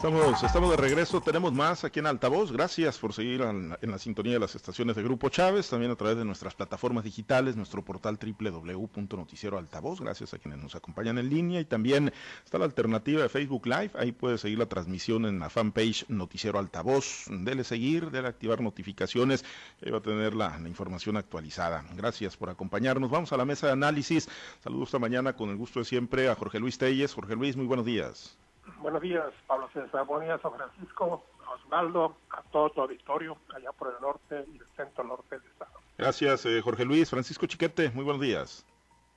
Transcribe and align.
Estamos, 0.00 0.42
estamos 0.42 0.70
de 0.70 0.78
regreso, 0.78 1.20
tenemos 1.20 1.52
más 1.52 1.84
aquí 1.84 1.98
en 1.98 2.06
Altavoz. 2.06 2.50
Gracias 2.52 2.96
por 2.96 3.12
seguir 3.12 3.42
en, 3.42 3.76
la 3.82 3.98
sintonía 3.98 4.32
de 4.32 4.38
las 4.38 4.54
estaciones 4.54 4.96
de 4.96 5.02
Grupo 5.02 5.28
Chávez, 5.28 5.68
también 5.68 5.92
a 5.92 5.94
través 5.94 6.16
de 6.16 6.24
nuestras 6.24 6.54
plataformas 6.54 7.04
digitales, 7.04 7.54
nuestro 7.54 7.84
portal 7.84 8.18
www.noticieroaltavoz. 8.18 10.00
Gracias 10.00 10.32
a 10.32 10.38
quienes 10.38 10.58
nos 10.62 10.74
acompañan 10.74 11.18
en 11.18 11.28
línea 11.28 11.60
y 11.60 11.66
también 11.66 12.14
está 12.42 12.56
la 12.56 12.64
alternativa 12.64 13.20
de 13.20 13.28
Facebook 13.28 13.66
Live. 13.66 13.90
Ahí 13.92 14.12
puede 14.12 14.38
seguir 14.38 14.58
la 14.58 14.64
transmisión 14.64 15.26
en 15.26 15.38
la 15.38 15.50
fanpage 15.50 16.06
Noticiero 16.08 16.58
Altavoz. 16.58 17.26
Dele 17.28 17.62
seguir, 17.62 18.10
dele 18.10 18.28
activar 18.28 18.62
notificaciones. 18.62 19.44
Ahí 19.84 19.90
va 19.90 19.98
a 19.98 20.02
tener 20.02 20.34
la, 20.34 20.58
la 20.58 20.68
información 20.70 21.18
actualizada. 21.18 21.84
Gracias 21.94 22.38
por 22.38 22.48
acompañarnos. 22.48 23.10
Vamos 23.10 23.34
a 23.34 23.36
la 23.36 23.44
mesa 23.44 23.66
de 23.66 23.74
análisis. 23.74 24.30
Saludos 24.64 24.88
esta 24.88 24.98
mañana 24.98 25.34
con 25.34 25.50
el 25.50 25.58
gusto 25.58 25.80
de 25.80 25.84
siempre 25.84 26.30
a 26.30 26.36
Jorge 26.36 26.58
Luis 26.58 26.78
Telles. 26.78 27.12
Jorge 27.12 27.36
Luis, 27.36 27.54
muy 27.54 27.66
buenos 27.66 27.84
días. 27.84 28.38
Buenos 28.80 29.02
días, 29.02 29.26
Pablo 29.46 29.68
César. 29.72 30.06
Buenos 30.06 30.26
días, 30.26 30.40
San 30.40 30.52
Francisco, 30.52 31.22
a 31.46 31.50
Osvaldo, 31.54 32.16
a 32.30 32.42
todo 32.50 32.70
tu 32.70 32.80
auditorio, 32.82 33.36
allá 33.54 33.72
por 33.72 33.94
el 33.94 34.00
norte 34.00 34.44
y 34.52 34.58
el 34.58 34.66
centro 34.76 35.04
norte 35.04 35.38
del 35.38 35.46
estado. 35.50 35.72
Gracias, 35.98 36.46
eh, 36.46 36.60
Jorge 36.62 36.84
Luis. 36.84 37.10
Francisco 37.10 37.46
Chiquete, 37.46 37.90
muy 37.90 38.04
buenos 38.04 38.22
días. 38.22 38.64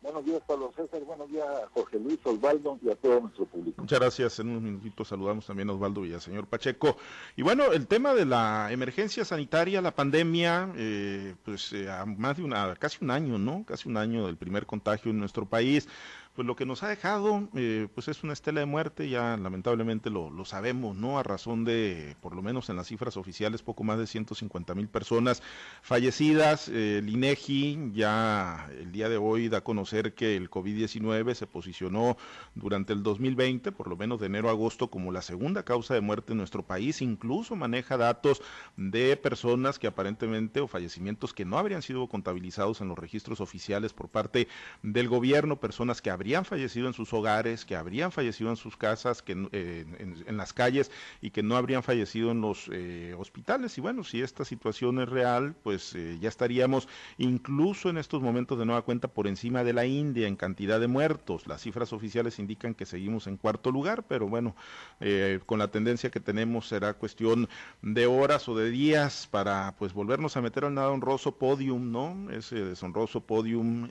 Buenos 0.03 0.25
días, 0.25 0.41
Pablo 0.45 0.69
César. 0.75 0.99
Buenos 1.05 1.31
días, 1.31 1.47
Jorge 1.73 1.97
Luis, 1.97 2.19
Osvaldo 2.25 2.77
y 2.81 2.89
a 2.89 2.95
todo 2.95 3.21
nuestro 3.21 3.45
público. 3.45 3.81
Muchas 3.81 3.99
gracias. 4.01 4.37
En 4.39 4.49
unos 4.49 4.61
minutitos 4.61 5.07
saludamos 5.07 5.45
también 5.45 5.69
a 5.69 5.73
Osvaldo 5.73 6.05
y 6.05 6.13
al 6.13 6.19
señor 6.19 6.45
Pacheco. 6.45 6.97
Y 7.37 7.41
bueno, 7.41 7.71
el 7.71 7.87
tema 7.87 8.13
de 8.13 8.25
la 8.25 8.67
emergencia 8.71 9.23
sanitaria, 9.23 9.81
la 9.81 9.95
pandemia, 9.95 10.73
eh, 10.75 11.35
pues 11.45 11.71
eh, 11.71 11.89
a 11.89 12.05
más 12.05 12.35
de 12.35 12.43
una, 12.43 12.75
casi 12.75 12.97
un 13.01 13.11
año, 13.11 13.37
¿no? 13.37 13.63
Casi 13.65 13.87
un 13.87 13.95
año 13.95 14.25
del 14.25 14.35
primer 14.35 14.65
contagio 14.65 15.09
en 15.09 15.19
nuestro 15.19 15.45
país 15.45 15.87
pues 16.35 16.47
lo 16.47 16.55
que 16.55 16.65
nos 16.65 16.81
ha 16.81 16.87
dejado 16.87 17.47
eh, 17.55 17.87
pues 17.93 18.07
es 18.07 18.23
una 18.23 18.33
estela 18.33 18.59
de 18.59 18.65
muerte, 18.65 19.07
ya 19.07 19.37
lamentablemente 19.37 20.09
lo, 20.09 20.31
lo, 20.31 20.45
sabemos, 20.45 20.95
¿no? 20.95 21.19
A 21.19 21.23
razón 21.23 21.63
de, 21.63 22.15
por 22.21 22.35
lo 22.35 22.41
menos 22.41 22.69
en 22.69 22.75
las 22.75 22.87
cifras 22.87 23.17
oficiales, 23.17 23.61
poco 23.61 23.83
más 23.83 23.99
de 23.99 24.07
150 24.07 24.73
mil 24.73 24.87
personas 24.87 25.43
fallecidas. 25.83 26.69
Eh, 26.69 26.97
el 26.97 27.09
INEGI 27.09 27.91
ya 27.93 28.67
el 28.79 28.91
día 28.91 29.09
de 29.09 29.17
hoy 29.17 29.47
da 29.47 29.59
a 29.59 29.61
conocer 29.61 30.15
que 30.15 30.35
el 30.35 30.49
COVID-19 30.49 31.35
se 31.35 31.45
posicionó 31.45 32.17
durante 32.55 32.93
el 32.93 33.03
2020, 33.03 33.71
por 33.71 33.87
lo 33.87 33.95
menos 33.95 34.19
de 34.19 34.25
enero 34.25 34.49
a 34.49 34.53
agosto, 34.53 34.87
como 34.89 35.11
la 35.11 35.21
segunda 35.21 35.63
causa 35.63 35.93
de 35.93 36.01
muerte 36.01 36.31
en 36.31 36.39
nuestro 36.39 36.63
país. 36.63 37.03
Incluso 37.03 37.55
maneja 37.55 37.95
datos 37.95 38.41
de 38.75 39.15
personas 39.17 39.77
que 39.77 39.85
aparentemente 39.85 40.61
o 40.61 40.67
fallecimientos 40.67 41.31
que 41.31 41.45
no 41.45 41.59
habrían 41.59 41.83
sido 41.83 42.07
contabilizados 42.07 42.81
en 42.81 42.87
los 42.87 42.97
registros 42.97 43.39
oficiales 43.39 43.93
por 43.93 44.09
parte 44.09 44.47
del 44.81 45.07
gobierno, 45.07 45.57
personas 45.57 46.01
que 46.01 46.09
habrían 46.09 46.22
fallecido 46.45 46.87
en 46.87 46.93
sus 46.93 47.13
hogares, 47.13 47.65
que 47.65 47.75
habrían 47.75 48.11
fallecido 48.11 48.49
en 48.49 48.55
sus 48.55 48.77
casas, 48.77 49.21
que 49.21 49.33
eh, 49.51 49.85
en, 49.99 50.23
en, 50.25 50.37
las 50.37 50.53
calles 50.53 50.89
y 51.21 51.31
que 51.31 51.43
no 51.43 51.55
habrían 51.55 51.83
fallecido 51.83 52.31
en 52.31 52.41
los 52.41 52.69
eh, 52.71 53.13
hospitales. 53.17 53.77
Y 53.77 53.81
bueno, 53.81 54.03
si 54.03 54.21
esta 54.21 54.45
situación 54.45 54.99
es 54.99 55.09
real, 55.09 55.55
pues 55.63 55.93
eh, 55.95 56.17
ya 56.21 56.29
estaríamos 56.29 56.87
incluso 57.17 57.89
en 57.89 57.97
estos 57.97 58.21
momentos 58.21 58.57
de 58.57 58.65
nueva 58.65 58.83
cuenta 58.83 59.07
por 59.07 59.27
encima 59.27 59.63
de 59.63 59.73
la 59.73 59.85
India 59.85 60.27
en 60.27 60.35
cantidad 60.35 60.79
de 60.79 60.87
muertos. 60.87 61.45
Las 61.45 61.61
cifras 61.61 61.93
oficiales 61.93 62.39
indican 62.39 62.73
que 62.73 62.85
seguimos 62.85 63.27
en 63.27 63.37
cuarto 63.37 63.71
lugar, 63.71 64.03
pero 64.07 64.27
bueno, 64.27 64.55
eh, 64.99 65.39
con 65.45 65.59
la 65.59 65.69
tendencia 65.69 66.09
que 66.09 66.19
tenemos 66.19 66.67
será 66.67 66.93
cuestión 66.93 67.49
de 67.81 68.07
horas 68.07 68.47
o 68.47 68.55
de 68.55 68.69
días 68.69 69.27
para 69.29 69.75
pues 69.77 69.93
volvernos 69.93 70.37
a 70.37 70.41
meter 70.41 70.65
al 70.65 70.73
nada 70.73 70.89
honroso 70.89 71.37
podium, 71.37 71.91
¿no? 71.91 72.31
Ese 72.31 72.63
deshonroso 72.63 73.21
podium 73.21 73.89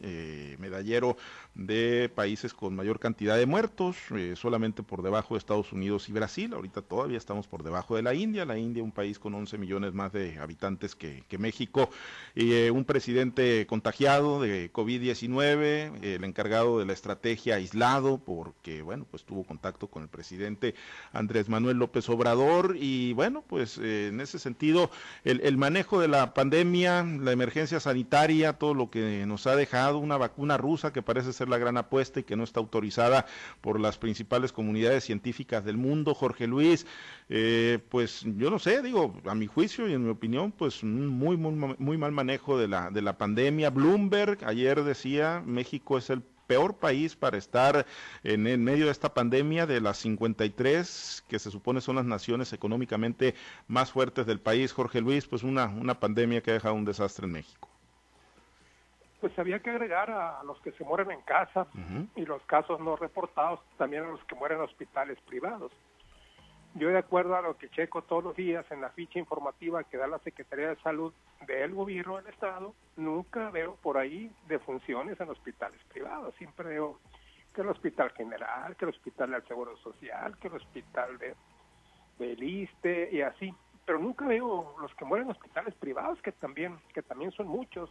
medallero 0.58 1.16
de 1.54 2.10
países 2.14 2.21
con 2.56 2.76
mayor 2.76 3.00
cantidad 3.00 3.36
de 3.36 3.46
muertos, 3.46 3.96
eh, 4.16 4.34
solamente 4.36 4.84
por 4.84 5.02
debajo 5.02 5.34
de 5.34 5.38
Estados 5.38 5.72
Unidos 5.72 6.08
y 6.08 6.12
Brasil. 6.12 6.52
Ahorita 6.54 6.80
todavía 6.80 7.18
estamos 7.18 7.48
por 7.48 7.64
debajo 7.64 7.96
de 7.96 8.02
la 8.02 8.14
India. 8.14 8.44
La 8.44 8.56
India, 8.56 8.82
un 8.82 8.92
país 8.92 9.18
con 9.18 9.34
11 9.34 9.58
millones 9.58 9.92
más 9.92 10.12
de 10.12 10.38
habitantes 10.38 10.94
que, 10.94 11.24
México. 11.38 11.90
Eh, 12.36 12.70
un 12.70 12.84
presidente 12.84 13.66
contagiado 13.66 14.40
de 14.40 14.72
COVID-19, 14.72 16.04
el 16.04 16.22
encargado 16.22 16.78
de 16.78 16.86
la 16.86 16.92
estrategia 16.92 17.56
aislado, 17.56 18.18
porque, 18.18 18.82
bueno, 18.82 19.04
pues 19.10 19.24
tuvo 19.24 19.42
contacto 19.42 19.88
con 19.88 20.04
el 20.04 20.08
presidente 20.08 20.76
Andrés 21.12 21.48
Manuel 21.48 21.78
López 21.78 22.08
Obrador. 22.08 22.76
Y 22.78 23.14
bueno, 23.14 23.42
pues 23.48 23.78
eh, 23.78 24.08
en 24.08 24.20
ese 24.20 24.38
sentido, 24.38 24.90
el 25.24 25.56
manejo 25.56 25.98
de 25.98 26.06
la 26.06 26.34
pandemia, 26.34 27.02
la 27.02 27.32
emergencia 27.32 27.80
sanitaria, 27.80 28.52
todo 28.52 28.74
lo 28.74 28.90
que 28.90 29.26
nos 29.26 29.48
ha 29.48 29.56
dejado, 29.56 29.98
una 29.98 30.16
vacuna 30.16 30.56
rusa 30.56 30.92
que 30.92 31.02
parece 31.02 31.32
ser 31.32 31.48
la 31.48 31.58
gran 31.58 31.76
apuesta 31.76 32.11
y 32.20 32.24
que 32.24 32.36
no 32.36 32.44
está 32.44 32.60
autorizada 32.60 33.26
por 33.60 33.80
las 33.80 33.98
principales 33.98 34.52
comunidades 34.52 35.04
científicas 35.04 35.64
del 35.64 35.76
mundo. 35.76 36.14
Jorge 36.14 36.46
Luis, 36.46 36.86
eh, 37.28 37.78
pues 37.88 38.24
yo 38.36 38.50
no 38.50 38.58
sé, 38.58 38.82
digo, 38.82 39.14
a 39.26 39.34
mi 39.34 39.46
juicio 39.46 39.88
y 39.88 39.92
en 39.92 40.04
mi 40.04 40.10
opinión, 40.10 40.52
pues 40.52 40.84
muy, 40.84 41.36
muy, 41.36 41.76
muy 41.78 41.98
mal 41.98 42.12
manejo 42.12 42.58
de 42.58 42.68
la, 42.68 42.90
de 42.90 43.02
la 43.02 43.18
pandemia. 43.18 43.70
Bloomberg 43.70 44.44
ayer 44.44 44.82
decía, 44.84 45.42
México 45.44 45.98
es 45.98 46.10
el 46.10 46.22
peor 46.46 46.76
país 46.76 47.16
para 47.16 47.38
estar 47.38 47.86
en, 48.24 48.46
en, 48.46 48.62
medio 48.62 48.86
de 48.86 48.92
esta 48.92 49.14
pandemia 49.14 49.66
de 49.66 49.80
las 49.80 49.98
53 49.98 51.24
que 51.28 51.38
se 51.38 51.50
supone 51.50 51.80
son 51.80 51.96
las 51.96 52.04
naciones 52.04 52.52
económicamente 52.52 53.34
más 53.68 53.90
fuertes 53.92 54.26
del 54.26 54.40
país. 54.40 54.72
Jorge 54.72 55.00
Luis, 55.00 55.26
pues 55.26 55.42
una, 55.44 55.66
una 55.66 55.98
pandemia 55.98 56.42
que 56.42 56.50
ha 56.50 56.54
dejado 56.54 56.74
un 56.74 56.84
desastre 56.84 57.26
en 57.26 57.32
México 57.32 57.71
pues 59.22 59.38
había 59.38 59.60
que 59.60 59.70
agregar 59.70 60.10
a 60.10 60.42
los 60.42 60.60
que 60.62 60.72
se 60.72 60.82
mueren 60.82 61.12
en 61.12 61.20
casa 61.20 61.68
uh 61.72 61.78
-huh. 61.78 62.08
y 62.16 62.26
los 62.26 62.42
casos 62.46 62.80
no 62.80 62.96
reportados, 62.96 63.60
también 63.78 64.02
a 64.02 64.08
los 64.08 64.24
que 64.24 64.34
mueren 64.34 64.58
en 64.58 64.64
hospitales 64.64 65.16
privados. 65.20 65.70
Yo 66.74 66.88
de 66.88 66.98
acuerdo 66.98 67.36
a 67.36 67.40
lo 67.40 67.56
que 67.56 67.70
checo 67.70 68.02
todos 68.02 68.24
los 68.24 68.34
días 68.34 68.66
en 68.72 68.80
la 68.80 68.90
ficha 68.90 69.20
informativa 69.20 69.84
que 69.84 69.96
da 69.96 70.08
la 70.08 70.18
Secretaría 70.18 70.70
de 70.70 70.82
Salud 70.82 71.12
del 71.46 71.72
gobierno 71.72 72.16
del 72.16 72.26
Estado, 72.26 72.74
nunca 72.96 73.50
veo 73.50 73.76
por 73.76 73.96
ahí 73.96 74.28
defunciones 74.48 75.20
en 75.20 75.30
hospitales 75.30 75.80
privados. 75.84 76.34
Siempre 76.34 76.70
veo 76.70 76.98
que 77.54 77.60
el 77.60 77.68
Hospital 77.68 78.10
General, 78.16 78.74
que 78.74 78.86
el 78.86 78.90
Hospital 78.90 79.30
del 79.30 79.46
Seguro 79.46 79.76
Social, 79.76 80.36
que 80.38 80.48
el 80.48 80.54
Hospital 80.54 81.16
de, 81.18 81.36
del 82.18 82.42
ISTE 82.42 83.10
y 83.12 83.20
así. 83.20 83.54
Pero 83.86 84.00
nunca 84.00 84.26
veo 84.26 84.74
los 84.80 84.92
que 84.96 85.04
mueren 85.04 85.28
en 85.28 85.32
hospitales 85.36 85.74
privados, 85.76 86.20
que 86.22 86.32
también, 86.32 86.80
que 86.92 87.02
también 87.02 87.30
son 87.30 87.46
muchos 87.46 87.88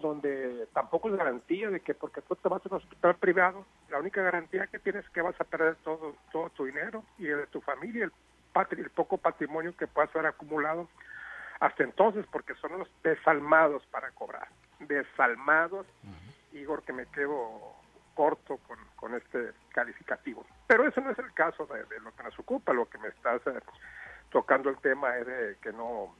donde 0.00 0.68
tampoco 0.72 1.08
es 1.08 1.16
garantía 1.16 1.70
de 1.70 1.80
que 1.80 1.94
porque 1.94 2.22
tú 2.22 2.36
te 2.36 2.48
vas 2.48 2.64
a 2.64 2.68
un 2.68 2.76
hospital 2.76 3.16
privado, 3.16 3.64
la 3.88 3.98
única 3.98 4.22
garantía 4.22 4.66
que 4.66 4.78
tienes 4.78 5.04
es 5.04 5.10
que 5.10 5.22
vas 5.22 5.40
a 5.40 5.44
perder 5.44 5.76
todo, 5.76 6.14
todo 6.32 6.50
tu 6.50 6.66
dinero 6.66 7.02
y 7.18 7.28
el 7.28 7.38
de 7.38 7.46
tu 7.46 7.60
familia, 7.60 8.04
el, 8.04 8.12
patri 8.52 8.80
el 8.82 8.90
poco 8.90 9.18
patrimonio 9.18 9.76
que 9.76 9.86
puedas 9.86 10.14
haber 10.14 10.26
acumulado 10.26 10.88
hasta 11.60 11.84
entonces, 11.84 12.26
porque 12.30 12.54
son 12.56 12.78
los 12.78 12.88
desalmados 13.02 13.84
para 13.86 14.10
cobrar. 14.10 14.48
Desalmados, 14.80 15.86
uh 16.04 16.08
-huh. 16.08 16.58
Igor, 16.58 16.82
que 16.82 16.92
me 16.92 17.06
quedo 17.06 17.74
corto 18.14 18.58
con, 18.66 18.78
con, 18.96 19.14
este 19.14 19.52
calificativo. 19.70 20.44
Pero 20.66 20.86
eso 20.86 21.00
no 21.00 21.10
es 21.10 21.18
el 21.18 21.32
caso 21.32 21.66
de, 21.66 21.84
de 21.84 22.00
lo 22.00 22.14
que 22.14 22.22
nos 22.22 22.38
ocupa, 22.38 22.72
lo 22.72 22.88
que 22.88 22.98
me 22.98 23.08
estás 23.08 23.40
eh, 23.46 23.60
tocando 24.30 24.70
el 24.70 24.76
tema 24.78 25.16
es 25.18 25.26
de 25.26 25.56
que 25.62 25.72
no 25.72 26.14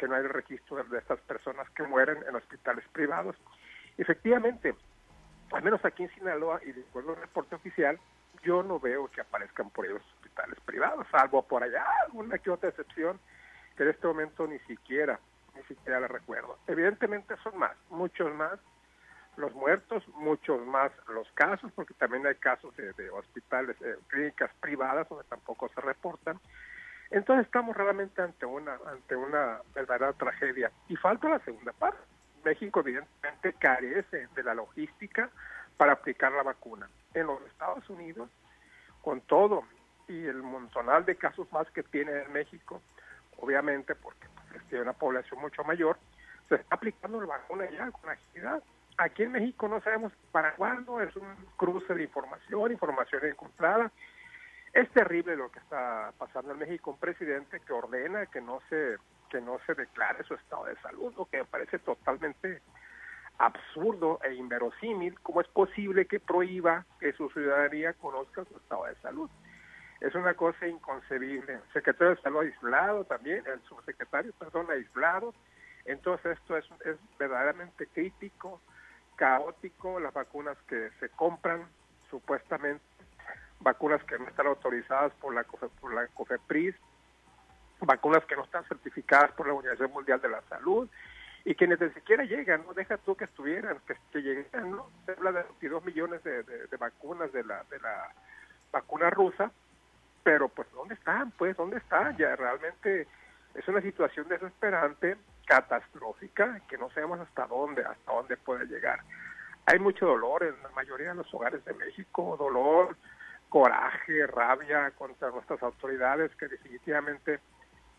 que 0.00 0.08
no 0.08 0.14
hay 0.14 0.22
registro 0.22 0.78
de, 0.78 0.84
de 0.84 0.98
estas 0.98 1.20
personas 1.20 1.68
que 1.70 1.82
mueren 1.82 2.16
en 2.26 2.34
hospitales 2.34 2.82
privados. 2.90 3.36
Efectivamente, 3.98 4.74
al 5.52 5.62
menos 5.62 5.84
aquí 5.84 6.04
en 6.04 6.14
Sinaloa, 6.14 6.58
y 6.64 6.72
de 6.72 6.80
acuerdo 6.80 7.10
al 7.10 7.20
reporte 7.20 7.54
oficial, 7.54 8.00
yo 8.42 8.62
no 8.62 8.80
veo 8.80 9.08
que 9.10 9.20
aparezcan 9.20 9.68
por 9.68 9.84
ahí 9.84 9.92
los 9.92 10.02
hospitales 10.14 10.58
privados, 10.64 11.06
salvo 11.10 11.42
por 11.42 11.62
allá 11.62 11.84
alguna 12.06 12.38
que 12.38 12.48
otra 12.48 12.70
excepción, 12.70 13.20
que 13.76 13.82
en 13.82 13.90
este 13.90 14.06
momento 14.06 14.46
ni 14.46 14.58
siquiera, 14.60 15.20
ni 15.54 15.62
siquiera 15.64 16.00
la 16.00 16.08
recuerdo. 16.08 16.58
Evidentemente 16.66 17.36
son 17.42 17.58
más, 17.58 17.76
muchos 17.90 18.34
más 18.34 18.58
los 19.36 19.54
muertos, 19.54 20.02
muchos 20.14 20.64
más 20.66 20.92
los 21.08 21.30
casos, 21.32 21.70
porque 21.72 21.92
también 21.92 22.26
hay 22.26 22.36
casos 22.36 22.74
de, 22.76 22.94
de 22.94 23.10
hospitales, 23.10 23.76
eh, 23.82 23.96
clínicas 24.08 24.50
privadas 24.60 25.06
donde 25.10 25.24
tampoco 25.24 25.68
se 25.68 25.80
reportan, 25.82 26.40
entonces 27.10 27.46
estamos 27.46 27.76
realmente 27.76 28.22
ante 28.22 28.46
una 28.46 28.78
ante 28.86 29.16
una 29.16 29.60
verdadera 29.74 30.12
tragedia 30.12 30.70
y 30.88 30.96
falta 30.96 31.28
la 31.28 31.40
segunda 31.40 31.72
parte. 31.72 31.98
México 32.44 32.80
evidentemente 32.80 33.52
carece 33.54 34.28
de 34.34 34.42
la 34.42 34.54
logística 34.54 35.28
para 35.76 35.92
aplicar 35.92 36.32
la 36.32 36.42
vacuna. 36.42 36.88
En 37.14 37.26
los 37.26 37.42
Estados 37.46 37.88
Unidos, 37.90 38.30
con 39.02 39.20
todo 39.22 39.64
y 40.08 40.26
el 40.26 40.42
montonal 40.42 41.04
de 41.04 41.16
casos 41.16 41.50
más 41.52 41.70
que 41.70 41.82
tiene 41.82 42.22
en 42.22 42.32
México, 42.32 42.80
obviamente 43.38 43.94
porque 43.94 44.26
pues, 44.50 44.62
tiene 44.68 44.82
una 44.82 44.92
población 44.92 45.40
mucho 45.40 45.64
mayor, 45.64 45.98
se 46.48 46.56
está 46.56 46.74
aplicando 46.74 47.20
la 47.20 47.26
vacuna 47.26 47.68
ya 47.70 47.90
con 47.90 48.10
agilidad. 48.10 48.62
Aquí 48.98 49.22
en 49.22 49.32
México 49.32 49.68
no 49.68 49.80
sabemos 49.80 50.12
para 50.32 50.54
cuándo, 50.54 51.00
es 51.00 51.14
un 51.16 51.34
cruce 51.56 51.94
de 51.94 52.02
información, 52.02 52.72
información 52.72 53.24
encontrada, 53.24 53.90
es 54.72 54.88
terrible 54.90 55.36
lo 55.36 55.50
que 55.50 55.58
está 55.58 56.12
pasando 56.18 56.52
en 56.52 56.58
México, 56.58 56.92
un 56.92 56.98
presidente 56.98 57.60
que 57.60 57.72
ordena 57.72 58.26
que 58.26 58.40
no 58.40 58.60
se 58.68 58.96
que 59.30 59.40
no 59.40 59.60
se 59.64 59.74
declare 59.74 60.24
su 60.24 60.34
estado 60.34 60.64
de 60.64 60.76
salud, 60.80 61.14
lo 61.16 61.24
que 61.26 61.38
me 61.38 61.44
parece 61.44 61.78
totalmente 61.78 62.60
absurdo 63.38 64.18
e 64.24 64.34
inverosímil. 64.34 65.18
¿Cómo 65.20 65.40
es 65.40 65.48
posible 65.48 66.06
que 66.06 66.18
prohíba 66.18 66.84
que 66.98 67.12
su 67.12 67.30
ciudadanía 67.30 67.92
conozca 67.94 68.44
su 68.44 68.56
estado 68.56 68.86
de 68.86 68.96
salud? 68.96 69.30
Es 70.00 70.14
una 70.16 70.34
cosa 70.34 70.66
inconcebible. 70.66 71.54
El 71.54 71.72
secretario 71.72 72.16
de 72.16 72.22
salud 72.22 72.40
aislado 72.40 73.04
también, 73.04 73.44
el 73.46 73.62
subsecretario, 73.62 74.32
perdón, 74.32 74.70
aislado. 74.70 75.32
Entonces 75.84 76.38
esto 76.38 76.56
es, 76.56 76.64
es 76.84 76.96
verdaderamente 77.18 77.86
crítico, 77.86 78.60
caótico, 79.14 80.00
las 80.00 80.12
vacunas 80.12 80.56
que 80.66 80.90
se 80.98 81.08
compran 81.10 81.68
supuestamente, 82.10 82.82
vacunas 83.60 84.02
que 84.04 84.18
no 84.18 84.26
están 84.26 84.46
autorizadas 84.46 85.12
por 85.14 85.34
la, 85.34 85.44
por 85.44 85.94
la 85.94 86.06
COFEPRIS, 86.08 86.74
vacunas 87.80 88.24
que 88.24 88.36
no 88.36 88.44
están 88.44 88.64
certificadas 88.64 89.32
por 89.32 89.46
la 89.46 89.54
Organización 89.54 89.92
Mundial 89.92 90.20
de 90.20 90.28
la 90.28 90.42
Salud 90.42 90.88
y 91.44 91.54
que 91.54 91.66
ni 91.66 91.76
siquiera 91.94 92.24
llegan, 92.24 92.64
no 92.66 92.74
deja 92.74 92.98
tú 92.98 93.16
que 93.16 93.24
estuvieran, 93.24 93.78
que, 93.86 93.96
que 94.12 94.20
llegaran, 94.20 94.70
¿no? 94.70 94.90
Se 95.06 95.12
habla 95.12 95.32
de 95.32 95.42
22 95.42 95.84
millones 95.84 96.22
de, 96.22 96.42
de, 96.42 96.76
vacunas 96.76 97.32
de 97.32 97.44
la, 97.44 97.64
de 97.70 97.78
la 97.80 98.12
vacuna 98.72 99.08
rusa, 99.08 99.50
pero 100.22 100.48
pues 100.48 100.70
¿dónde 100.72 100.94
están? 100.94 101.30
Pues 101.32 101.56
¿dónde 101.56 101.78
están? 101.78 102.16
Ya 102.18 102.36
realmente 102.36 103.06
es 103.54 103.68
una 103.68 103.80
situación 103.80 104.28
desesperante, 104.28 105.16
catastrófica, 105.46 106.60
que 106.68 106.78
no 106.78 106.90
sabemos 106.90 107.20
hasta 107.20 107.46
dónde, 107.46 107.82
hasta 107.84 108.12
dónde 108.12 108.36
puede 108.36 108.66
llegar. 108.66 109.00
Hay 109.66 109.78
mucho 109.78 110.06
dolor 110.06 110.42
en 110.42 110.62
la 110.62 110.68
mayoría 110.70 111.10
de 111.10 111.16
los 111.16 111.34
hogares 111.34 111.64
de 111.64 111.72
México, 111.74 112.36
dolor, 112.38 112.96
coraje, 113.50 114.26
rabia 114.26 114.90
contra 114.92 115.30
nuestras 115.30 115.62
autoridades 115.62 116.34
que 116.36 116.48
definitivamente 116.48 117.40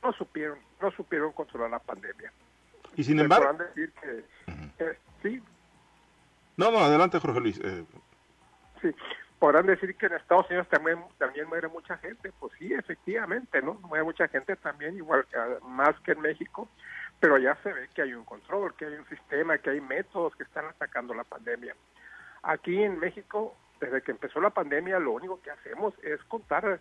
no 0.02 0.12
supieron, 0.14 0.58
no 0.82 0.90
supieron 0.92 1.32
controlar 1.34 1.70
la 1.70 1.80
pandemia. 1.80 2.32
Y 2.96 3.04
sin 3.04 3.20
embargo... 3.20 3.46
Podrán 3.46 3.68
decir 3.68 3.94
que, 4.02 4.98
sí. 5.22 5.44
No, 6.58 6.72
no, 6.72 6.80
adelante 6.80 7.20
Jorge 7.20 7.40
Luis. 7.40 7.60
Eh. 7.64 7.86
Sí, 8.82 8.96
podrán 9.38 9.68
decir 9.68 9.96
que 9.96 10.08
en 10.08 10.14
Estados 10.14 10.48
Unidos 10.50 10.68
también, 10.70 11.04
también 11.18 11.48
muere 11.48 11.68
mucha 11.68 11.98
gente. 11.98 12.32
Pues 12.40 12.54
sí, 12.58 12.74
efectivamente, 12.74 13.62
¿no? 13.62 13.76
Muere 13.76 14.04
mucha 14.04 14.28
gente 14.28 14.56
también, 14.56 14.96
igual 14.96 15.26
más 15.68 16.00
que 16.02 16.14
en 16.14 16.22
México, 16.22 16.68
pero 17.20 17.38
ya 17.38 17.56
se 17.62 17.72
ve 17.72 17.90
que 17.94 18.02
hay 18.02 18.14
un 18.14 18.26
control, 18.26 18.74
que 18.76 18.86
hay 18.86 18.94
un 18.94 19.08
sistema, 19.08 19.58
que 19.60 19.70
hay 19.70 19.82
métodos 19.82 20.36
que 20.36 20.44
están 20.44 20.66
atacando 20.66 21.14
la 21.14 21.24
pandemia. 21.24 21.76
Aquí 22.44 22.82
en 22.82 23.00
México, 23.00 23.56
desde 23.82 24.02
que 24.02 24.12
empezó 24.12 24.40
la 24.40 24.52
pandemia, 24.52 25.00
lo 25.00 25.12
único 25.12 25.42
que 25.42 25.52
hacemos 25.52 25.94
es 26.04 26.24
contar 26.26 26.80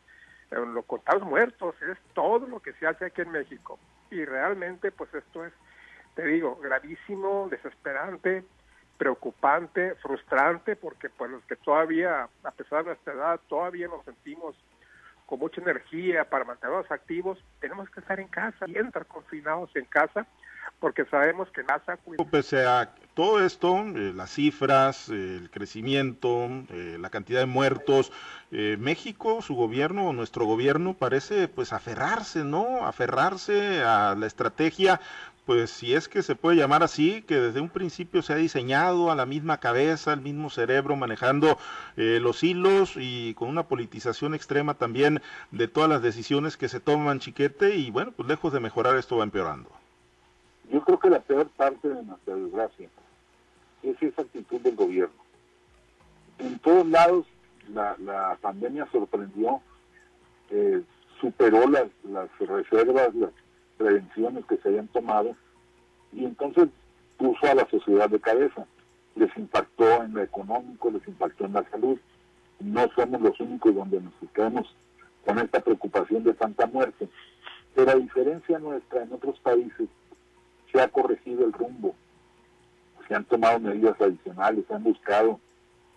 eh, 0.50 0.56
contar 0.86 1.20
muertos, 1.20 1.74
es 1.82 1.98
todo 2.12 2.46
lo 2.46 2.60
que 2.60 2.72
se 2.74 2.86
hace 2.86 3.06
aquí 3.06 3.22
en 3.22 3.32
México. 3.32 3.78
Y 4.10 4.24
realmente, 4.24 4.92
pues 4.92 5.12
esto 5.14 5.44
es, 5.44 5.52
te 6.14 6.24
digo, 6.24 6.56
gravísimo, 6.56 7.48
desesperante, 7.50 8.44
preocupante, 8.98 9.94
frustrante, 9.96 10.76
porque 10.76 11.08
pues 11.08 11.30
los 11.30 11.42
que 11.44 11.56
todavía, 11.56 12.28
a 12.44 12.50
pesar 12.50 12.80
de 12.80 12.90
nuestra 12.90 13.14
edad, 13.14 13.40
todavía 13.48 13.88
nos 13.88 14.04
sentimos 14.04 14.54
con 15.24 15.38
mucha 15.38 15.60
energía 15.60 16.28
para 16.28 16.44
mantenernos 16.44 16.90
activos, 16.90 17.38
tenemos 17.60 17.88
que 17.88 18.00
estar 18.00 18.18
en 18.18 18.28
casa 18.28 18.66
y 18.66 18.76
estar 18.76 19.06
confinados 19.06 19.74
en 19.76 19.84
casa 19.84 20.26
porque 20.80 21.04
sabemos 21.04 21.48
que 21.50 21.62
NASA... 21.62 21.98
Pese 22.30 22.64
todo 23.20 23.44
esto, 23.44 23.76
eh, 23.80 24.14
las 24.16 24.30
cifras, 24.30 25.10
el 25.10 25.50
crecimiento, 25.50 26.48
eh, 26.70 26.96
la 26.98 27.10
cantidad 27.10 27.40
de 27.40 27.44
muertos, 27.44 28.12
eh, 28.50 28.78
México, 28.80 29.42
su 29.42 29.54
gobierno, 29.54 30.14
nuestro 30.14 30.46
gobierno 30.46 30.94
parece 30.94 31.46
pues 31.46 31.74
aferrarse, 31.74 32.44
¿no? 32.44 32.86
Aferrarse 32.86 33.82
a 33.82 34.14
la 34.14 34.26
estrategia 34.26 35.02
pues 35.44 35.68
si 35.68 35.94
es 35.94 36.08
que 36.08 36.22
se 36.22 36.34
puede 36.34 36.56
llamar 36.56 36.82
así, 36.82 37.20
que 37.20 37.34
desde 37.38 37.60
un 37.60 37.68
principio 37.68 38.22
se 38.22 38.32
ha 38.32 38.36
diseñado 38.36 39.10
a 39.10 39.14
la 39.14 39.26
misma 39.26 39.58
cabeza, 39.58 40.14
al 40.14 40.22
mismo 40.22 40.48
cerebro, 40.48 40.96
manejando 40.96 41.58
los 41.96 42.44
hilos 42.44 42.92
y 42.96 43.34
con 43.34 43.48
una 43.48 43.64
politización 43.64 44.34
extrema 44.34 44.74
también 44.74 45.20
de 45.50 45.66
todas 45.66 45.90
las 45.90 46.02
decisiones 46.02 46.56
que 46.56 46.68
se 46.68 46.78
toman, 46.78 47.18
chiquete, 47.18 47.74
y 47.74 47.90
bueno, 47.90 48.12
pues 48.16 48.28
lejos 48.28 48.52
de 48.52 48.60
mejorar 48.60 48.96
esto 48.96 49.16
va 49.16 49.24
empeorando. 49.24 49.68
Yo 50.72 50.82
creo 50.84 51.00
que 51.00 51.10
la 51.10 51.20
peor 51.20 51.48
parte 51.48 51.88
de 51.88 52.02
nuestra 52.04 52.36
desgracia 52.36 52.88
es 53.82 54.02
esa 54.02 54.22
actitud 54.22 54.60
del 54.60 54.76
gobierno. 54.76 55.14
En 56.38 56.58
todos 56.58 56.86
lados 56.86 57.26
la, 57.72 58.38
pandemia 58.40 58.88
sorprendió, 58.90 59.60
eh, 60.50 60.82
superó 61.20 61.68
las, 61.68 61.86
las 62.04 62.28
reservas, 62.38 63.14
las 63.14 63.30
prevenciones 63.76 64.44
que 64.46 64.56
se 64.58 64.68
habían 64.68 64.88
tomado 64.88 65.36
y 66.12 66.24
entonces 66.24 66.68
puso 67.16 67.46
a 67.46 67.54
la 67.54 67.68
sociedad 67.68 68.08
de 68.08 68.20
cabeza. 68.20 68.66
Les 69.14 69.34
impactó 69.36 70.02
en 70.02 70.14
lo 70.14 70.22
económico, 70.22 70.90
les 70.90 71.06
impactó 71.06 71.44
en 71.44 71.52
la 71.52 71.64
salud. 71.70 71.98
No 72.60 72.88
somos 72.94 73.20
los 73.20 73.38
únicos 73.40 73.74
donde 73.74 74.00
nos 74.00 74.14
quedamos 74.32 74.74
con 75.24 75.38
esta 75.38 75.60
preocupación 75.60 76.24
de 76.24 76.34
tanta 76.34 76.66
muerte. 76.66 77.08
Pero 77.74 77.90
a 77.90 77.96
diferencia 77.96 78.58
nuestra 78.58 79.02
en 79.02 79.12
otros 79.12 79.38
países, 79.40 79.88
se 80.72 80.80
ha 80.80 80.88
corregido 80.88 81.44
el 81.44 81.52
rumbo, 81.52 81.94
se 83.10 83.16
han 83.16 83.24
tomado 83.24 83.58
medidas 83.58 84.00
adicionales, 84.00 84.64
se 84.68 84.72
han 84.72 84.84
buscado 84.84 85.40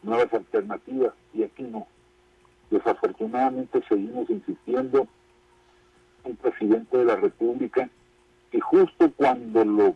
nuevas 0.02 0.34
alternativas 0.34 1.14
y 1.32 1.44
aquí 1.44 1.62
no. 1.62 1.86
Desafortunadamente 2.72 3.84
seguimos 3.88 4.28
insistiendo 4.32 5.08
un 6.24 6.36
presidente 6.38 6.98
de 6.98 7.06
la 7.06 7.16
República 7.16 7.88
que 8.50 8.60
justo 8.60 9.12
cuando 9.16 9.64
lo 9.64 9.96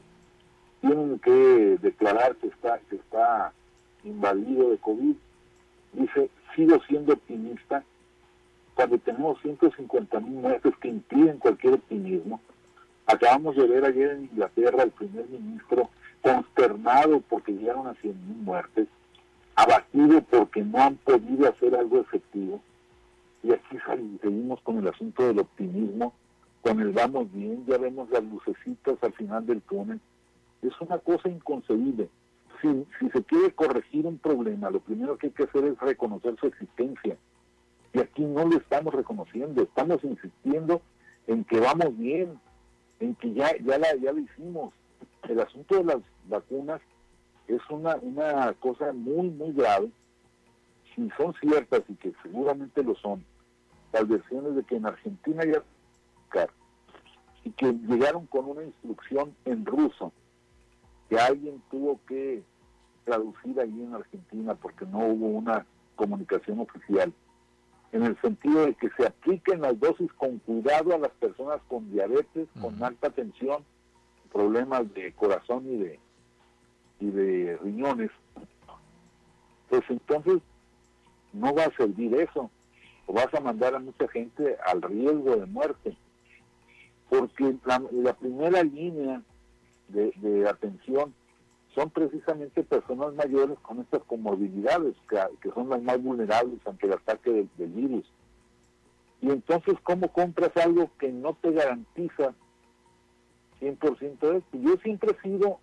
tienen 0.79 1.17
que 1.17 1.79
declarar 1.81 2.35
que 2.35 2.47
está, 2.49 2.77
que 2.87 2.97
está 2.97 3.51
invadido 4.03 4.69
de 4.69 4.77
COVID, 4.77 5.15
dice, 5.93 6.29
sigo 6.55 6.79
siendo 6.87 7.13
optimista, 7.13 7.83
cuando 8.75 8.99
tenemos 8.99 9.41
150 9.41 10.19
mil 10.19 10.33
muertes 10.33 10.77
que 10.77 10.89
impiden 10.89 11.39
cualquier 11.39 11.73
optimismo, 11.73 12.39
Acabamos 13.07 13.55
de 13.55 13.65
ver 13.65 13.85
ayer 13.85 14.11
en 14.11 14.23
Inglaterra 14.25 14.83
al 14.83 14.91
primer 14.91 15.29
ministro 15.29 15.89
consternado 16.27 17.21
porque 17.21 17.53
llegaron 17.53 17.87
a 17.87 17.93
100.000 17.95 18.13
muertes, 18.43 18.87
abatido 19.55 20.21
porque 20.23 20.61
no 20.63 20.77
han 20.79 20.95
podido 20.97 21.49
hacer 21.49 21.75
algo 21.75 22.01
efectivo. 22.01 22.61
Y 23.43 23.51
aquí 23.53 23.77
seguimos 24.21 24.61
con 24.61 24.77
el 24.79 24.87
asunto 24.87 25.25
del 25.25 25.39
optimismo, 25.39 26.13
con 26.61 26.79
el 26.81 26.91
vamos 26.91 27.31
bien, 27.31 27.65
ya 27.65 27.77
vemos 27.77 28.09
las 28.09 28.23
lucecitas 28.23 28.97
al 29.01 29.13
final 29.13 29.45
del 29.45 29.61
túnel. 29.61 30.01
Es 30.61 30.73
una 30.81 30.97
cosa 30.97 31.29
inconcebible. 31.29 32.09
Si, 32.61 32.85
se 33.13 33.23
quiere 33.23 33.51
corregir 33.53 34.05
un 34.05 34.17
problema, 34.17 34.69
lo 34.69 34.79
primero 34.79 35.17
que 35.17 35.27
hay 35.27 35.33
que 35.33 35.43
hacer 35.43 35.63
es 35.65 35.79
reconocer 35.79 36.35
su 36.39 36.47
existencia. 36.47 37.15
Y 37.93 37.99
aquí 37.99 38.23
no 38.25 38.45
lo 38.45 38.57
estamos 38.57 38.93
reconociendo, 38.93 39.61
estamos 39.61 40.03
insistiendo 40.03 40.81
en 41.27 41.43
que 41.45 41.59
vamos 41.59 41.97
bien, 41.97 42.39
en 42.99 43.15
que 43.15 43.33
ya, 43.33 43.55
ya, 43.59 43.77
la, 43.77 43.95
ya 43.95 44.11
lo 44.11 44.19
hicimos. 44.19 44.73
El 45.23 45.39
asunto 45.39 45.77
de 45.77 45.83
las 45.83 45.97
vacunas 46.27 46.81
es 47.47 47.61
una, 47.69 47.95
una 47.97 48.53
cosa 48.53 48.91
muy, 48.93 49.29
muy 49.29 49.53
grave. 49.53 49.89
Si 50.95 51.09
son 51.17 51.33
ciertas 51.35 51.83
y 51.87 51.95
que 51.95 52.13
seguramente 52.23 52.83
lo 52.83 52.95
son, 52.95 53.23
las 53.93 54.07
versiones 54.07 54.55
de 54.55 54.63
que 54.63 54.75
en 54.75 54.85
Argentina 54.85 55.43
ya 55.45 55.61
y 57.43 57.51
que 57.51 57.71
llegaron 57.71 58.25
con 58.27 58.45
una 58.45 58.63
instrucción 58.63 59.33
en 59.45 59.65
ruso 59.65 60.11
que 61.09 61.17
alguien 61.17 61.61
tuvo 61.71 61.99
que 62.05 62.43
traducir 63.05 63.59
allí 63.59 63.83
en 63.83 63.95
Argentina 63.95 64.53
porque 64.55 64.85
no 64.85 64.99
hubo 64.99 65.27
una 65.27 65.65
comunicación 65.95 66.59
oficial 66.59 67.13
en 67.93 68.03
el 68.03 68.19
sentido 68.19 68.65
de 68.65 68.73
que 68.73 68.89
se 68.97 69.07
apliquen 69.07 69.61
las 69.61 69.79
dosis 69.79 70.11
con 70.13 70.39
cuidado 70.39 70.93
a 70.93 70.97
las 70.97 71.11
personas 71.11 71.61
con 71.69 71.89
diabetes, 71.89 72.49
con 72.61 72.83
alta 72.83 73.09
tensión, 73.09 73.63
problemas 74.27 74.93
de 74.93 75.13
corazón 75.13 75.65
y 75.67 75.77
de, 75.77 75.99
y 76.99 77.05
de 77.07 77.57
riñones, 77.57 78.11
pues 79.69 79.83
entonces 79.89 80.41
no 81.33 81.53
va 81.53 81.65
a 81.65 81.75
servir 81.75 82.15
eso, 82.15 82.49
o 83.05 83.13
vas 83.13 83.33
a 83.33 83.39
mandar 83.39 83.75
a 83.75 83.79
mucha 83.79 84.07
gente 84.07 84.57
al 84.65 84.81
riesgo 84.81 85.35
de 85.35 85.45
muerte, 85.45 85.97
porque 87.09 87.55
la, 87.65 88.13
primera 88.13 88.63
línea 88.63 89.21
de, 89.87 90.47
atención 90.49 91.13
son 91.73 91.89
precisamente 91.89 92.63
personas 92.63 93.13
mayores 93.13 93.57
con 93.59 93.79
estas 93.79 94.03
comorbilidades, 94.03 94.95
que, 95.41 95.51
son 95.51 95.69
las 95.69 95.81
más 95.81 96.01
vulnerables 96.01 96.59
ante 96.65 96.87
el 96.87 96.93
ataque 96.93 97.47
del, 97.57 97.69
virus. 97.69 98.11
Y 99.21 99.29
entonces, 99.29 99.75
¿cómo 99.83 100.11
compras 100.11 100.55
algo 100.57 100.91
que 100.99 101.11
no 101.11 101.35
te 101.35 101.51
garantiza 101.51 102.33
100% 103.59 104.19
de 104.19 104.37
esto? 104.37 104.57
Yo 104.57 104.77
siempre 104.77 105.11
he 105.11 105.21
sido 105.21 105.59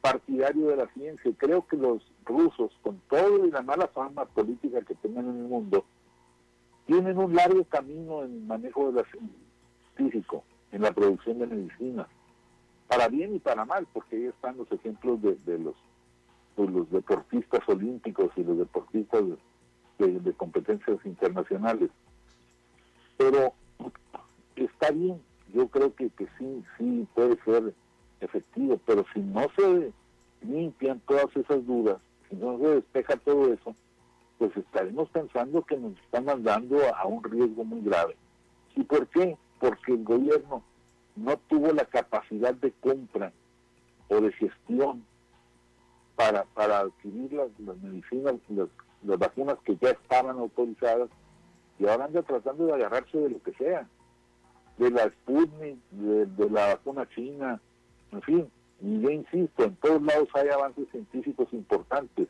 partidario 0.00 0.68
de 0.68 0.76
la 0.76 0.86
ciencia. 0.88 1.32
Creo 1.36 1.66
que 1.66 1.76
los 1.76 2.02
rusos, 2.24 2.72
con 2.82 3.00
todo 3.08 3.46
y 3.46 3.50
la 3.50 3.62
mala 3.62 3.86
fama 3.88 4.24
política 4.26 4.82
que 4.82 4.94
tengan 4.96 5.28
en 5.28 5.36
el 5.38 5.48
mundo, 5.48 5.84
tienen 6.86 7.16
un 7.18 7.34
largo 7.34 7.64
camino 7.64 8.24
en 8.24 8.32
el 8.32 8.40
manejo 8.42 8.90
de 8.90 9.02
la 9.02 9.08
en 10.72 10.82
la 10.82 10.92
producción 10.92 11.38
de 11.38 11.46
medicina, 11.46 12.08
para 12.88 13.08
bien 13.08 13.36
y 13.36 13.38
para 13.38 13.64
mal, 13.64 13.86
porque 13.92 14.16
ahí 14.16 14.24
están 14.24 14.56
los 14.56 14.70
ejemplos 14.72 15.20
de, 15.22 15.58
los, 15.58 15.74
los 16.56 16.90
deportistas 16.90 17.60
olímpicos 17.68 18.30
y 18.36 18.42
los 18.42 18.58
deportistas 18.58 19.22
de, 19.98 20.32
competencias 20.32 20.98
internacionales. 21.04 21.90
Pero 23.16 23.52
está 24.56 24.90
bien, 24.90 25.20
yo 25.52 25.68
creo 25.68 25.94
que, 25.94 26.10
que 26.10 26.26
sí, 26.38 26.64
sí 26.78 27.06
puede 27.14 27.36
ser 27.44 27.74
efectivo, 28.20 28.80
pero 28.86 29.04
si 29.12 29.20
no 29.20 29.46
se 29.56 29.92
limpian 30.42 31.00
todas 31.06 31.34
esas 31.36 31.64
dudas, 31.66 31.98
si 32.28 32.36
no 32.36 32.58
se 32.58 32.68
despeja 32.68 33.16
todo 33.16 33.52
eso, 33.52 33.74
pues 34.38 34.56
estaremos 34.56 35.08
pensando 35.10 35.62
que 35.62 35.76
nos 35.76 35.96
están 35.98 36.24
mandando 36.24 36.78
a 36.96 37.06
un 37.06 37.22
riesgo 37.22 37.64
muy 37.64 37.80
grave. 37.82 38.16
¿Y 38.74 38.82
por 38.84 39.06
qué? 39.08 39.36
Porque 39.60 39.92
el 39.92 40.02
gobierno 40.02 40.62
no 41.16 41.36
tuvo 41.48 41.72
la 41.72 41.84
capacidad 41.84 42.54
de 42.54 42.72
compra 42.72 43.32
o 44.08 44.20
de 44.20 44.32
gestión 44.32 45.04
para, 46.16 46.44
para 46.54 46.80
adquirir 46.80 47.32
las, 47.32 47.50
medicinas, 47.82 48.34
las, 48.48 49.18
vacunas 49.18 49.58
que 49.64 49.76
ya 49.76 49.90
estaban 49.90 50.38
autorizadas 50.38 51.08
y 51.78 51.86
ahora 51.86 52.06
anda 52.06 52.22
tratando 52.22 52.66
de 52.66 52.74
agarrarse 52.74 53.18
de 53.18 53.30
lo 53.30 53.42
que 53.42 53.52
sea, 53.54 53.88
de 54.78 54.90
la 54.90 55.04
Sputnik, 55.10 55.78
de, 55.90 56.50
la 56.50 56.68
vacuna 56.68 57.08
china, 57.14 57.60
en 58.10 58.22
fin, 58.22 58.50
y 58.80 59.00
yo 59.00 59.10
insisto, 59.10 59.64
en 59.64 59.76
todos 59.76 60.02
lados 60.02 60.28
hay 60.34 60.48
avances 60.48 60.88
científicos 60.90 61.48
importantes, 61.52 62.28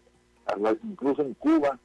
incluso 0.82 1.22
en 1.22 1.34
Cuba 1.34 1.78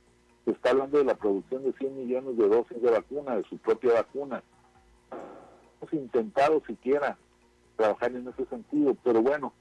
se 0.45 0.51
está 0.51 0.71
hablando 0.71 0.97
de 0.97 1.05
la 1.05 1.15
producción 1.15 1.63
de 1.63 1.73
100 1.73 1.97
millones 1.97 2.37
de 2.37 2.47
dosis 2.47 2.81
de 2.81 2.91
vacuna, 2.91 3.35
de 3.35 3.43
su 3.43 3.57
propia 3.57 3.93
vacuna. 3.93 4.43
Hemos 5.81 5.93
intentado 5.93 6.61
siquiera 6.65 7.17
trabajar 7.75 8.11
en 8.11 8.27
ese 8.27 8.45
sentido, 8.45 8.95
pero 9.03 9.21
bueno, 9.21 9.53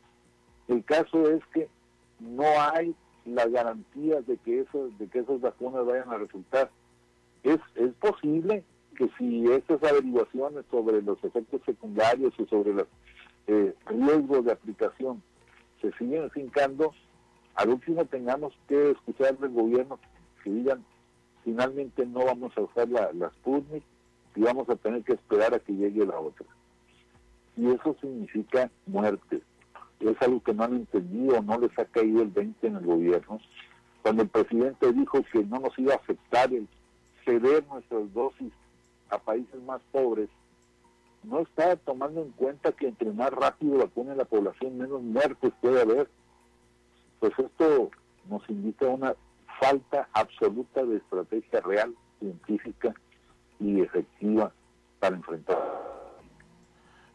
el 0.69 0.85
caso 0.85 1.29
es 1.29 1.45
que 1.53 1.69
no 2.21 2.45
hay 2.73 2.95
las 3.25 3.51
garantías 3.51 4.27
de 4.27 4.37
que, 4.39 4.61
eso, 4.61 4.89
de 4.99 5.09
que 5.09 5.21
esas 5.21 5.41
vacunas 5.41 5.85
vayan 5.85 6.11
a 6.11 6.19
resultar. 6.19 6.71
Es, 7.43 7.59
es 7.75 7.93
posible 7.95 8.65
que 8.97 9.09
si 9.19 9.47
estas 9.53 9.83
averiguaciones 9.83 10.65
sobre 10.71 11.03
los 11.03 11.23
efectos 11.23 11.61
secundarios 11.65 12.33
y 12.39 12.47
sobre 12.47 12.73
los 12.73 12.87
eh, 13.47 13.75
riesgos 13.87 14.45
de 14.45 14.53
aplicación 14.53 15.23
se 15.81 15.93
siguen 15.93 16.31
fincando, 16.31 16.93
al 17.55 17.71
último 17.71 18.05
tengamos 18.07 18.55
que 18.67 18.91
escuchar 18.91 19.39
del 19.39 19.53
gobierno 19.53 19.99
que 20.43 20.51
digan, 20.51 20.85
finalmente 21.45 22.05
no 22.07 22.25
vamos 22.25 22.57
a 22.57 22.63
usar 22.63 22.89
la, 22.89 23.13
la 23.13 23.31
y 24.35 24.41
vamos 24.41 24.69
a 24.69 24.77
tener 24.77 25.03
que 25.03 25.15
esperar 25.15 25.55
a 25.55 25.59
que 25.59 25.73
llegue 25.73 26.05
la 26.05 26.19
otra. 26.19 26.47
Y 27.57 27.69
eso 27.69 27.97
significa 28.01 28.71
muerte. 28.87 29.41
Es 30.01 30.21
algo 30.21 30.43
que 30.43 30.53
no 30.53 30.65
han 30.65 30.75
entendido, 30.75 31.41
no 31.41 31.59
les 31.59 31.79
ha 31.79 31.87
caído 31.87 32.23
el 32.23 32.29
20 32.29 32.67
en 32.67 32.77
el 32.77 32.85
gobierno. 32.85 33.41
Cuando 34.03 34.23
el 34.23 34.29
presidente 34.29 34.93
dijo 34.93 35.23
que 35.33 35.43
no 35.45 35.61
nos 35.61 35.79
iba 35.79 35.95
a 35.95 35.97
afectar 35.97 36.53
el 36.53 36.69
ceder 37.25 37.67
nuestras 37.67 38.13
dosis 38.13 38.53
a 39.11 39.19
países 39.19 39.63
más 39.63 39.81
pobres, 39.93 40.29
no 41.23 41.41
está 41.41 41.77
tomando 41.77 42.23
en 42.23 42.31
cuenta 42.33 42.73
que 42.73 42.89
entre 42.89 43.11
más 43.11 43.31
rápido 43.31 43.79
vacunen 43.79 44.17
la 44.17 44.25
población, 44.25 44.79
menos 44.79 45.03
muertes 45.03 45.53
puede 45.61 45.83
haber. 45.83 46.09
Pues 47.19 47.33
esto 47.39 47.91
nos 48.29 48.49
indica 48.49 48.87
una 48.87 49.15
falta 49.61 50.09
absoluta 50.13 50.85
de 50.85 50.99
estrategia 50.99 51.61
real, 51.61 51.95
científica 52.21 52.95
y 53.59 53.81
efectiva 53.81 54.53
para 55.01 55.17
enfrentar 55.17 55.96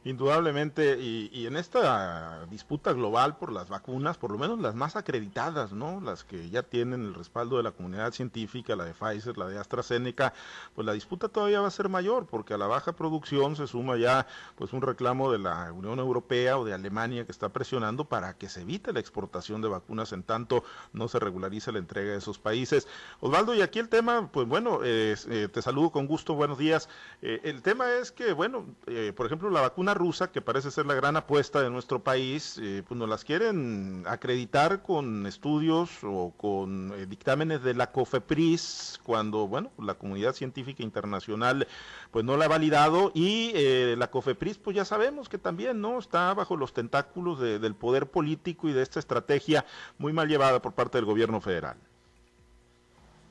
Indudablemente, 0.04 0.98
y, 1.00 1.46
en 1.46 1.56
esta 1.56 2.46
disputa 2.48 2.92
global 2.92 3.38
por 3.38 3.52
las 3.52 3.70
vacunas, 3.70 4.18
por 4.18 4.32
lo 4.32 4.40
menos 4.40 4.60
las 4.60 4.74
más 4.74 4.96
acreditadas, 4.96 5.74
¿no? 5.74 6.02
Las 6.02 6.24
que 6.24 6.50
ya 6.50 6.64
tienen 6.64 7.04
el 7.04 7.14
respaldo 7.14 7.58
de 7.58 7.64
la 7.64 7.72
comunidad 7.72 8.12
científica, 8.12 8.76
la 8.76 8.86
de 8.86 8.94
Pfizer, 8.94 9.38
la 9.38 9.48
de 9.48 9.60
AstraZeneca, 9.60 10.34
pues 10.74 10.88
la 10.88 10.94
disputa 10.94 11.30
todavía 11.30 11.62
va 11.62 11.68
a 11.68 11.72
ser 11.72 11.88
mayor, 11.88 12.26
porque 12.26 12.56
a 12.56 12.58
la 12.58 12.66
baja 12.66 12.94
producción 12.94 13.56
se 13.56 13.68
suma 13.68 13.96
ya 13.98 14.26
pues 14.56 14.74
un 14.74 14.82
reclamo 14.82 15.32
de 15.32 15.38
la 15.38 15.72
Unión 15.72 16.00
Europea 16.00 16.58
o 16.58 16.66
de 16.66 16.74
Alemania 16.74 17.26
que 17.26 17.32
está 17.32 17.50
presionando 17.50 18.06
para 18.06 18.34
que 18.38 18.50
se 18.50 18.62
evite 18.62 18.94
la 18.94 19.00
exportación 19.00 19.62
de 19.62 19.68
vacunas 19.68 20.14
en 20.14 20.24
tanto 20.24 20.64
no 20.94 21.08
se 21.08 21.20
regularice 21.20 21.72
la 21.72 21.80
entrega 21.80 22.14
de 22.14 22.18
esos 22.18 22.40
países. 22.40 22.88
Osvaldo, 23.20 23.54
y 23.54 23.62
aquí 23.62 23.80
el 23.80 23.90
tema, 23.90 24.30
pues 24.32 24.48
bueno, 24.48 24.80
eh, 24.84 25.16
te 25.52 25.62
saludo 25.62 25.92
con 25.92 26.08
gusto, 26.08 26.34
buenos 26.34 26.58
días. 26.58 26.90
Eh, 27.22 27.40
el 27.44 27.62
tema 27.62 27.92
es 27.94 28.12
que, 28.12 28.34
bueno, 28.34 28.66
eh, 28.88 29.14
por 29.16 29.26
ejemplo, 29.26 29.50
la 29.50 29.62
vacuna 29.62 29.91
rusa, 29.94 30.32
que 30.32 30.42
parece 30.42 30.72
ser 30.72 30.86
la 30.86 30.94
gran 30.94 31.16
apuesta 31.16 31.62
de 31.62 31.70
nuestro 31.70 32.04
país, 32.04 32.60
eh, 32.62 32.84
pues 32.88 32.98
nos 32.98 33.10
las 33.10 33.24
quieren 33.26 34.04
acreditar 34.08 34.82
con 34.82 35.26
estudios 35.26 35.90
o 36.04 36.34
con 36.38 36.94
eh, 36.94 37.06
dictámenes 37.06 37.64
de 37.64 37.74
la 37.74 37.92
COFEPRIS, 37.92 39.00
cuando, 39.04 39.48
bueno, 39.48 39.72
la 39.78 39.96
comunidad 39.96 40.34
científica 40.34 40.84
internacional 40.84 41.68
pues 42.12 42.26
no 42.26 42.38
la 42.38 42.46
ha 42.46 42.48
validado 42.48 43.12
y 43.14 43.52
eh, 43.56 43.96
la 43.98 44.10
COFEPRIS, 44.10 44.58
pues 44.58 44.76
ya 44.76 44.86
sabemos 44.86 45.30
que 45.30 45.38
también, 45.38 45.82
¿no? 45.82 46.00
Está 46.00 46.34
bajo 46.34 46.58
los 46.58 46.74
tentáculos 46.74 47.40
del 47.40 47.76
poder 47.76 48.08
político 48.08 48.70
y 48.70 48.74
de 48.74 48.82
esta 48.82 49.00
estrategia 49.00 49.66
muy 49.98 50.14
mal 50.14 50.28
llevada 50.28 50.62
por 50.62 50.74
parte 50.74 50.98
del 50.98 51.06
gobierno 51.06 51.42
federal. 51.42 51.78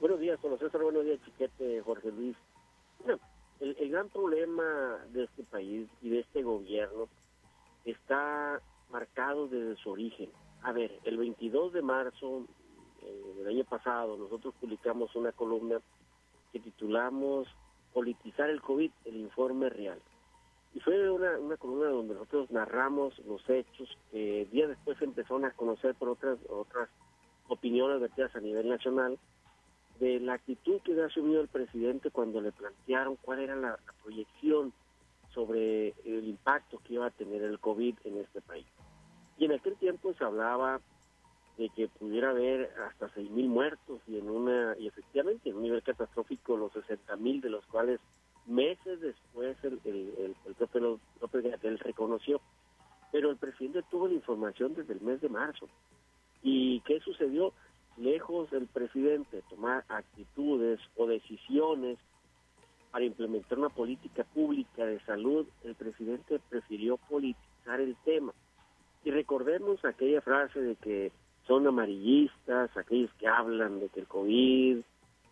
Buenos 0.01 0.21
días, 0.21 0.39
con 0.41 0.59
César, 0.59 0.83
buenos 0.83 1.05
días, 1.05 1.19
Chiquete, 1.25 1.83
Jorge 1.83 2.11
Luis 2.11 2.37
el, 3.61 3.91
gran 3.91 4.09
problema 4.09 4.99
de 5.13 5.25
este 5.25 5.45
país 5.45 5.89
y 6.01 6.09
de 6.09 6.21
este 6.21 6.43
gobierno 6.43 7.09
está 7.85 8.61
marcado 8.91 9.49
desde 9.49 9.77
su 9.77 9.91
origen. 9.91 10.31
A 10.63 10.73
ver, 10.73 10.99
el 11.05 11.17
22 11.17 11.73
de 11.73 11.83
marzo 11.83 12.47
eh, 13.03 13.35
del 13.39 13.49
año 13.49 13.65
pasado 13.65 14.17
nosotros 14.17 14.55
publicamos 14.61 15.15
una 15.15 15.33
columna 15.33 15.81
que 16.53 16.61
titulamos 16.61 17.49
Politizar 17.93 18.49
el 18.51 18.63
COVID, 18.63 18.91
el 19.05 19.17
informe 19.17 19.69
real. 19.69 20.01
Y 20.73 20.81
fue 20.81 21.11
una, 21.11 21.37
una 21.39 21.57
columna 21.57 21.89
donde 21.89 22.15
nosotros 22.15 22.49
narramos 22.53 23.19
los 23.27 23.43
hechos 23.51 23.89
que 24.13 24.47
días 24.53 24.69
después 24.69 25.01
empezaron 25.03 25.45
a 25.45 25.51
conocer 25.51 25.97
por 25.97 26.11
otras, 26.11 26.39
otras 26.49 26.89
opiniones 27.49 28.01
vertidas 28.01 28.35
a 28.37 28.41
nivel 28.41 28.69
nacional 28.69 29.19
de 30.01 30.19
la 30.19 30.33
actitud 30.33 30.81
que 30.81 30.93
había 30.93 31.07
asumido 31.07 31.43
el 31.43 31.49
presidente 31.49 32.11
cuando 32.11 32.41
le 32.41 32.53
plantearon 32.53 33.17
cuál 33.17 33.41
era 33.41 33.55
la, 33.55 33.79
proyección 34.03 34.73
sobre 35.35 35.89
el 36.05 36.27
impacto 36.27 36.81
que 36.83 36.95
iba 36.95 37.07
a 37.07 37.11
tener 37.11 37.43
el 37.43 37.61
COVID 37.61 37.95
en 38.05 38.19
este 38.19 38.41
país. 38.41 38.67
Y 39.39 39.45
en 39.45 39.53
aquel 39.53 39.77
tiempo 39.77 40.13
se 40.15 40.25
hablaba 40.25 40.81
de 41.59 41.69
que 41.69 41.87
pudiera 41.89 42.31
haber 42.31 42.73
hasta 42.89 43.09
6.000 43.11 43.47
muertos 43.47 44.01
y 44.09 44.19
en 44.19 44.31
una 44.31 44.75
y 44.79 44.89
efectivamente 44.89 45.51
en 45.51 45.57
un 45.57 45.63
nivel 45.63 45.83
catastrófico 45.83 46.57
los 46.57 46.73
60.000 46.73 47.43
de 47.43 47.51
los 47.51 47.65
cuales 47.67 48.01
meses 48.47 49.01
después 49.01 49.57
el, 49.63 49.79
el, 49.85 50.35
el, 50.47 50.55
propio 50.55 50.99
López 51.21 51.45
Gatel 51.45 51.79
reconoció. 51.79 52.41
Pero 53.13 53.31
el 53.31 53.37
presidente 53.37 53.83
tuvo 53.91 54.09
la 54.09 54.15
información 54.15 54.75
desde 54.75 54.95
el 54.95 55.01
mes 55.03 55.21
de 55.21 55.29
marzo. 55.29 55.69
¿Y 56.43 56.81
qué 56.81 57.01
sucedió? 57.01 57.53
Lejos 57.97 58.51
del 58.51 58.67
presidente 58.67 59.43
tomar 59.51 59.85
actitudes 59.89 60.81
o 60.97 61.07
decisiones 61.07 61.99
para 62.91 63.05
implementar 63.05 63.59
una 63.59 63.69
política 63.69 64.25
pública 64.25 64.85
de 64.85 65.01
salud, 65.01 65.47
el 65.65 65.75
presidente 65.75 66.41
prefirió 66.49 66.97
politizar 66.97 67.81
el 67.81 67.97
tema. 68.05 68.33
Y 69.05 69.11
recordemos 69.11 69.85
aquella 69.85 70.21
frase 70.21 70.61
de 70.61 70.77
que 70.77 71.13
son 71.47 71.67
amarillistas, 71.67 72.77
aquellos 72.77 73.13
que 73.15 73.29
hablan 73.29 73.81
de 73.81 73.89
que 73.89 74.01
el 74.01 74.07
COVID, 74.07 74.79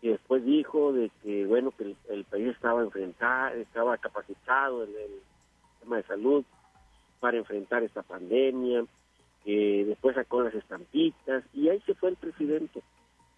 y 0.01 0.07
después 0.07 0.45
dijo 0.45 0.93
de 0.93 1.11
que, 1.21 1.45
bueno, 1.45 1.71
que 1.71 1.95
el, 2.09 2.23
país 2.23 2.47
estaba 2.47 2.81
enfrentado, 2.81 3.55
estaba 3.55 3.97
capacitado 3.97 4.83
en 4.85 4.89
el 4.91 5.21
tema 5.81 5.97
de 5.97 6.03
salud 6.03 6.45
para 7.19 7.37
enfrentar 7.37 7.83
esta 7.83 8.01
pandemia, 8.01 8.85
que 9.49 9.83
después 9.83 10.13
sacó 10.13 10.43
las 10.43 10.53
estampitas 10.53 11.43
y 11.55 11.69
ahí 11.69 11.81
se 11.87 11.95
fue 11.95 12.09
el 12.09 12.17
presidente 12.17 12.83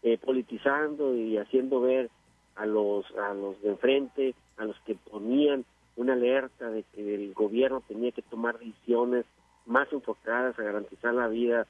eh, 0.04 0.18
politizando 0.18 1.16
y 1.16 1.38
haciendo 1.38 1.80
ver 1.80 2.10
a 2.58 2.66
los 2.66 3.06
a 3.16 3.34
los 3.34 3.62
de 3.62 3.70
enfrente, 3.70 4.36
a 4.58 4.66
los 4.66 4.78
que 4.82 4.96
ponían 4.96 5.64
una 5.96 6.12
alerta 6.12 6.70
de 6.70 6.84
que 6.94 7.16
el 7.16 7.34
gobierno 7.34 7.82
tenía 7.88 8.12
que 8.12 8.24
tomar 8.24 8.60
decisiones 8.60 9.24
más 9.66 9.88
enfocadas 9.94 10.60
a 10.60 10.64
garantizar 10.64 11.14
la 11.14 11.30
vida 11.30 11.66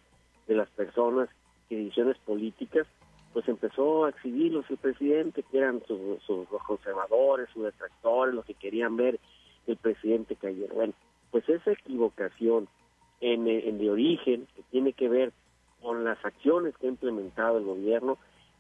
de 0.48 0.56
las 0.56 0.70
personas 0.70 1.30
que 1.70 1.76
decisiones 1.76 2.18
políticas, 2.26 2.88
pues 3.34 3.48
empezó 3.48 4.06
a 4.06 4.10
exhibirlos 4.10 4.66
el 4.72 4.78
presidente, 4.78 5.44
que 5.52 5.60
eran 5.60 5.84
sus, 5.86 6.20
sus 6.24 6.48
conservadores, 6.66 7.48
sus 7.54 7.66
detractores, 7.66 8.34
los 8.34 8.46
que 8.46 8.56
querían 8.56 8.98
ver 8.98 9.20
el 9.68 9.78
presidente 9.78 10.36
cayera. 10.36 10.74
Bueno, 10.74 10.94
pues 11.30 11.48
esa 11.48 11.74
equivocación 11.74 12.68
en, 13.22 13.48
en 13.48 13.78
de 13.78 13.90
origen, 13.90 14.48
que 14.56 14.64
tiene 14.72 14.94
que 14.94 15.08
ver 15.08 15.32
con 15.82 16.04
las 16.04 16.24
acciones 16.26 16.76
que 16.78 16.88
ha 16.88 16.90
implementado 16.90 17.58
el 17.58 17.66
gobierno, 17.66 18.18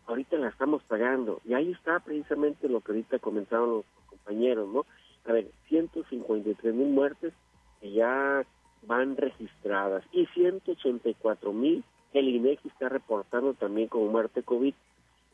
ahorita 0.07 0.37
la 0.37 0.49
estamos 0.49 0.81
pagando. 0.83 1.41
Y 1.45 1.53
ahí 1.53 1.71
está 1.71 1.99
precisamente 1.99 2.69
lo 2.69 2.81
que 2.81 2.93
ahorita 2.93 3.19
comentaron 3.19 3.69
los 3.69 3.85
compañeros, 4.07 4.69
¿no? 4.69 4.85
a 5.25 5.33
ver, 5.33 5.51
153 5.69 6.73
mil 6.73 6.87
muertes 6.87 7.33
que 7.79 7.91
ya 7.91 8.43
van 8.83 9.15
registradas 9.17 10.03
y 10.11 10.25
184 10.27 11.53
mil 11.53 11.83
el 12.13 12.27
INEGI 12.27 12.67
está 12.67 12.89
reportando 12.89 13.53
también 13.53 13.87
como 13.87 14.07
muerte 14.07 14.43
COVID. 14.43 14.73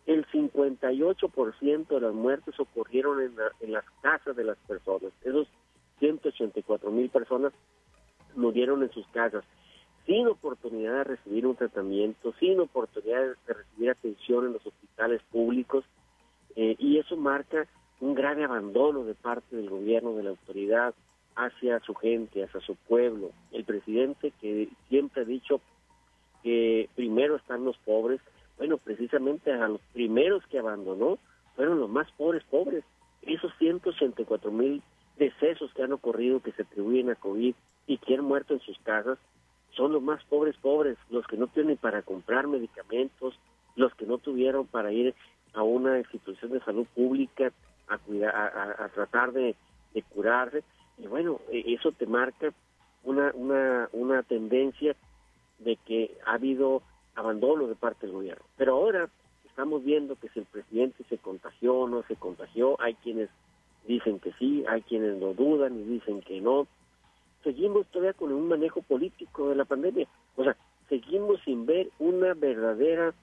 El 0.06 0.26
58% 0.28 1.88
de 1.88 2.02
las 2.02 2.14
muertes 2.14 2.60
ocurrieron 2.60 3.22
en, 3.22 3.34
en 3.62 3.74
las 3.74 3.84
casas 4.02 4.36
de 4.36 4.44
las 4.44 4.58
personas. 4.60 5.12
Esos 5.24 5.48
184 6.00 6.92
mil 6.92 7.10
personas 7.10 7.54
murieron 8.38 8.84
en 8.84 8.92
sus 8.92 9.06
casas 9.08 9.44
sin 10.08 10.26
oportunidad 10.28 10.94
de 10.94 11.04
recibir 11.04 11.46
un 11.46 11.56
tratamiento, 11.58 12.34
sin 12.40 12.60
oportunidad 12.62 13.36
de 13.46 13.54
recibir 13.54 13.90
atención 13.92 14.46
en 14.46 14.54
los 14.54 14.66
hospitales 14.66 15.22
públicos, 15.32 15.84
eh, 16.56 16.76
y 16.80 16.98
eso 16.98 17.18
marca 17.18 17.68
un 18.00 18.16
grave 18.16 18.46
abandono 18.46 19.04
de 19.04 19.16
parte 19.16 19.58
del 19.58 19.70
gobierno, 19.70 20.14
de 20.14 20.24
la 20.24 20.30
autoridad, 20.30 20.96
hacia 21.36 21.80
su 21.82 21.94
gente, 21.94 22.44
hacia 22.44 22.62
su 22.62 22.76
pueblo. 22.76 23.32
El 23.52 23.66
presidente 23.66 24.32
que 24.40 24.70
siempre 24.88 25.24
ha 25.24 25.26
dicho 25.26 25.60
que 26.42 26.90
primero 26.96 27.36
están 27.36 27.66
los 27.66 27.78
pobres, 27.80 28.22
bueno, 28.58 28.78
precisamente 28.78 29.52
a 29.52 29.68
los 29.68 29.82
primeros 29.94 30.44
que 30.48 30.58
abandonó 30.58 31.20
fueron 31.56 31.80
los 31.80 31.90
más 31.90 32.10
pobres 32.12 32.44
pobres. 32.50 32.84
Esos 33.24 33.52
184 33.60 34.52
mil 34.52 34.82
decesos 35.18 35.72
que 35.74 35.84
han 35.84 35.92
ocurrido 35.92 36.40
que 36.40 36.54
se 36.54 36.62
atribuyen 36.62 37.10
a 37.10 37.16
COVID 37.16 37.54
y 37.98 38.06
que 38.06 38.16
han 38.16 38.24
muerto 38.24 38.54
en 38.54 38.60
sus 38.62 38.78
casas, 38.80 39.18
son 39.72 39.92
los 39.92 40.02
más 40.02 40.24
pobres 40.26 40.56
pobres, 40.58 40.98
los 41.10 41.26
que 41.28 41.38
no 41.38 41.48
tienen 41.48 41.78
para 41.78 42.02
comprar 42.02 42.48
medicamentos, 42.48 43.38
los 43.76 43.94
que 43.96 44.06
no 44.06 44.18
tuvieron 44.18 44.68
para 44.68 44.92
ir 44.92 45.16
a 45.54 45.64
una 45.64 45.98
institución 45.98 46.52
de 46.52 46.60
salud 46.62 46.86
pública 46.96 47.52
a, 47.88 47.98
cuidar, 47.98 48.36
a, 48.36 48.90
tratar 48.90 49.32
de, 49.32 49.56
curarse. 50.14 50.64
Y 50.98 51.08
bueno, 51.08 51.40
e, 51.52 51.74
eso 51.74 51.92
te 51.92 52.06
marca 52.06 52.54
una, 53.04 53.32
una, 53.34 53.90
una 53.94 54.24
tendencia 54.24 54.96
de 55.60 55.76
que 55.78 56.18
ha 56.26 56.34
habido 56.34 56.84
abandono 57.16 57.68
de 57.68 57.76
parte 57.76 58.06
del 58.06 58.16
gobierno. 58.16 58.46
Pero 58.58 58.76
ahora 58.76 59.10
estamos 59.46 59.84
viendo 59.84 60.16
que 60.16 60.30
si 60.30 60.40
el 60.40 60.46
presidente 60.46 61.04
se 61.10 61.18
contagió 61.18 61.76
o 61.76 61.88
no 61.88 62.04
se 62.04 62.16
contagió, 62.16 62.80
hay 62.80 62.94
quienes 62.96 63.30
dicen 63.88 64.20
que 64.20 64.34
sí, 64.34 64.64
hay 64.68 64.82
quienes 64.84 65.20
lo 65.20 65.34
dudan 65.34 65.80
y 65.80 65.84
dicen 65.84 66.22
que 66.22 66.42
no. 66.42 66.68
Seguimos 67.48 67.88
todavía 67.88 68.12
con 68.12 68.34
un 68.34 68.50
manejo 68.50 68.82
político 68.82 69.48
de 69.48 69.56
la 69.56 69.64
pandemia. 69.64 70.06
O 70.36 70.44
sea, 70.44 70.58
seguimos 70.90 71.40
sin 71.46 71.66
ver 71.66 71.90
una 71.98 72.34
verdadera 72.34 73.14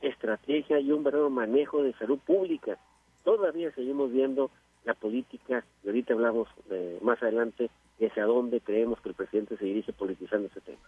estrategia 0.00 0.80
y 0.80 0.90
un 0.90 1.04
verdadero 1.04 1.28
manejo 1.28 1.82
de 1.82 1.92
salud 1.98 2.18
pública. 2.20 2.78
Todavía 3.24 3.70
seguimos 3.72 4.10
viendo 4.10 4.50
la 4.86 4.94
política, 4.94 5.66
y 5.82 5.88
ahorita 5.88 6.14
hablamos 6.14 6.48
de, 6.70 6.96
más 7.02 7.22
adelante, 7.22 7.68
hacia 8.00 8.24
dónde 8.24 8.62
creemos 8.62 9.02
que 9.02 9.10
el 9.10 9.14
presidente 9.14 9.58
se 9.58 9.66
dirige 9.66 9.92
politizando 9.92 10.48
ese 10.48 10.62
tema. 10.62 10.80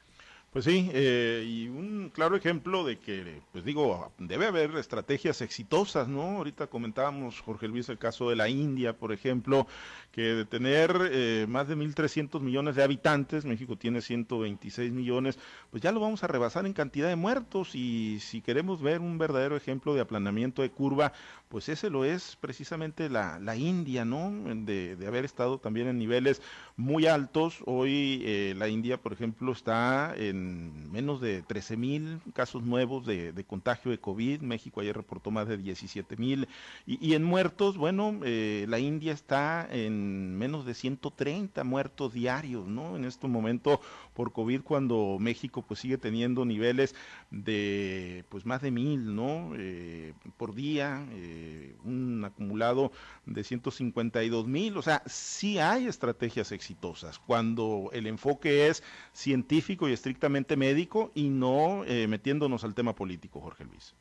Pues 0.56 0.64
sí, 0.64 0.90
eh, 0.94 1.44
y 1.46 1.68
un 1.68 2.08
claro 2.14 2.34
ejemplo 2.34 2.82
de 2.82 2.98
que, 2.98 3.42
pues 3.52 3.62
digo, 3.62 4.10
debe 4.16 4.46
haber 4.46 4.74
estrategias 4.76 5.42
exitosas, 5.42 6.08
¿no? 6.08 6.38
Ahorita 6.38 6.68
comentábamos, 6.68 7.42
Jorge 7.42 7.68
Luis, 7.68 7.90
el 7.90 7.98
caso 7.98 8.30
de 8.30 8.36
la 8.36 8.48
India, 8.48 8.96
por 8.96 9.12
ejemplo, 9.12 9.66
que 10.12 10.22
de 10.22 10.46
tener 10.46 11.10
eh, 11.12 11.44
más 11.46 11.68
de 11.68 11.76
1.300 11.76 12.40
millones 12.40 12.74
de 12.74 12.82
habitantes, 12.82 13.44
México 13.44 13.76
tiene 13.76 14.00
126 14.00 14.92
millones, 14.92 15.38
pues 15.70 15.82
ya 15.82 15.92
lo 15.92 16.00
vamos 16.00 16.24
a 16.24 16.26
rebasar 16.26 16.64
en 16.64 16.72
cantidad 16.72 17.08
de 17.08 17.16
muertos 17.16 17.74
y 17.74 18.18
si 18.20 18.40
queremos 18.40 18.80
ver 18.80 19.02
un 19.02 19.18
verdadero 19.18 19.58
ejemplo 19.58 19.92
de 19.92 20.00
aplanamiento 20.00 20.62
de 20.62 20.70
curva, 20.70 21.12
pues 21.48 21.68
ese 21.68 21.90
lo 21.90 22.04
es 22.04 22.36
precisamente 22.36 23.08
la, 23.08 23.38
la 23.38 23.56
India, 23.56 24.04
¿no? 24.04 24.30
De, 24.64 24.96
de, 24.96 25.06
haber 25.06 25.24
estado 25.24 25.58
también 25.58 25.86
en 25.86 25.98
niveles 25.98 26.42
muy 26.76 27.06
altos. 27.06 27.58
Hoy 27.66 28.22
eh, 28.24 28.54
la 28.56 28.68
India, 28.68 28.96
por 28.96 29.12
ejemplo, 29.12 29.52
está 29.52 30.14
en 30.16 30.90
menos 30.90 31.20
de 31.20 31.42
13 31.42 31.76
mil 31.76 32.20
casos 32.34 32.62
nuevos 32.62 33.06
de, 33.06 33.32
de, 33.32 33.44
contagio 33.44 33.90
de 33.90 33.98
COVID. 33.98 34.40
México 34.40 34.80
ayer 34.80 34.96
reportó 34.96 35.30
más 35.30 35.46
de 35.46 35.56
17 35.56 36.16
mil. 36.16 36.48
Y, 36.86 37.04
y, 37.06 37.14
en 37.14 37.22
muertos, 37.22 37.76
bueno, 37.76 38.20
eh, 38.24 38.66
la 38.68 38.78
India 38.78 39.12
está 39.12 39.68
en 39.70 40.36
menos 40.36 40.66
de 40.66 40.74
130 40.74 41.62
muertos 41.64 42.12
diarios, 42.12 42.66
¿no? 42.66 42.96
En 42.96 43.04
este 43.04 43.28
momento 43.28 43.80
por 44.16 44.32
COVID 44.32 44.62
cuando 44.62 45.18
México 45.20 45.62
pues 45.62 45.80
sigue 45.80 45.98
teniendo 45.98 46.44
niveles 46.46 46.94
de 47.30 48.24
pues 48.30 48.46
más 48.46 48.62
de 48.62 48.70
mil, 48.70 49.14
¿no? 49.14 49.52
Eh, 49.56 50.14
por 50.38 50.54
día, 50.54 51.06
eh, 51.10 51.76
un 51.84 52.24
acumulado 52.24 52.90
de 53.26 53.44
152 53.44 54.46
mil, 54.46 54.76
o 54.78 54.82
sea, 54.82 55.02
sí 55.04 55.58
hay 55.58 55.86
estrategias 55.86 56.50
exitosas 56.50 57.18
cuando 57.18 57.90
el 57.92 58.06
enfoque 58.06 58.68
es 58.68 58.82
científico 59.12 59.88
y 59.88 59.92
estrictamente 59.92 60.56
médico 60.56 61.12
y 61.14 61.28
no 61.28 61.84
eh, 61.84 62.08
metiéndonos 62.08 62.64
al 62.64 62.74
tema 62.74 62.94
político, 62.94 63.40
Jorge 63.40 63.64
Luis 63.64 63.94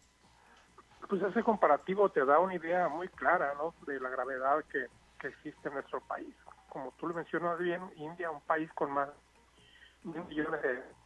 pues 1.08 1.22
ese 1.22 1.44
comparativo 1.44 2.10
te 2.10 2.26
da 2.26 2.40
una 2.40 2.56
idea 2.56 2.90
muy 2.90 3.08
clara 3.10 3.54
¿no? 3.60 3.76
de 3.86 4.00
la 4.00 4.10
gravedad 4.10 4.64
que, 4.72 4.88
existe 5.26 5.70
en 5.70 5.74
nuestro 5.74 6.02
país. 6.02 6.36
Como 6.70 6.94
tú 7.00 7.08
lo 7.08 7.16
mencionas 7.16 7.58
bien, 7.58 7.82
India, 7.96 8.30
un 8.30 8.42
país 8.42 8.72
con 8.74 8.92
más 8.92 9.10
millones 10.06 10.62
de 10.62 11.05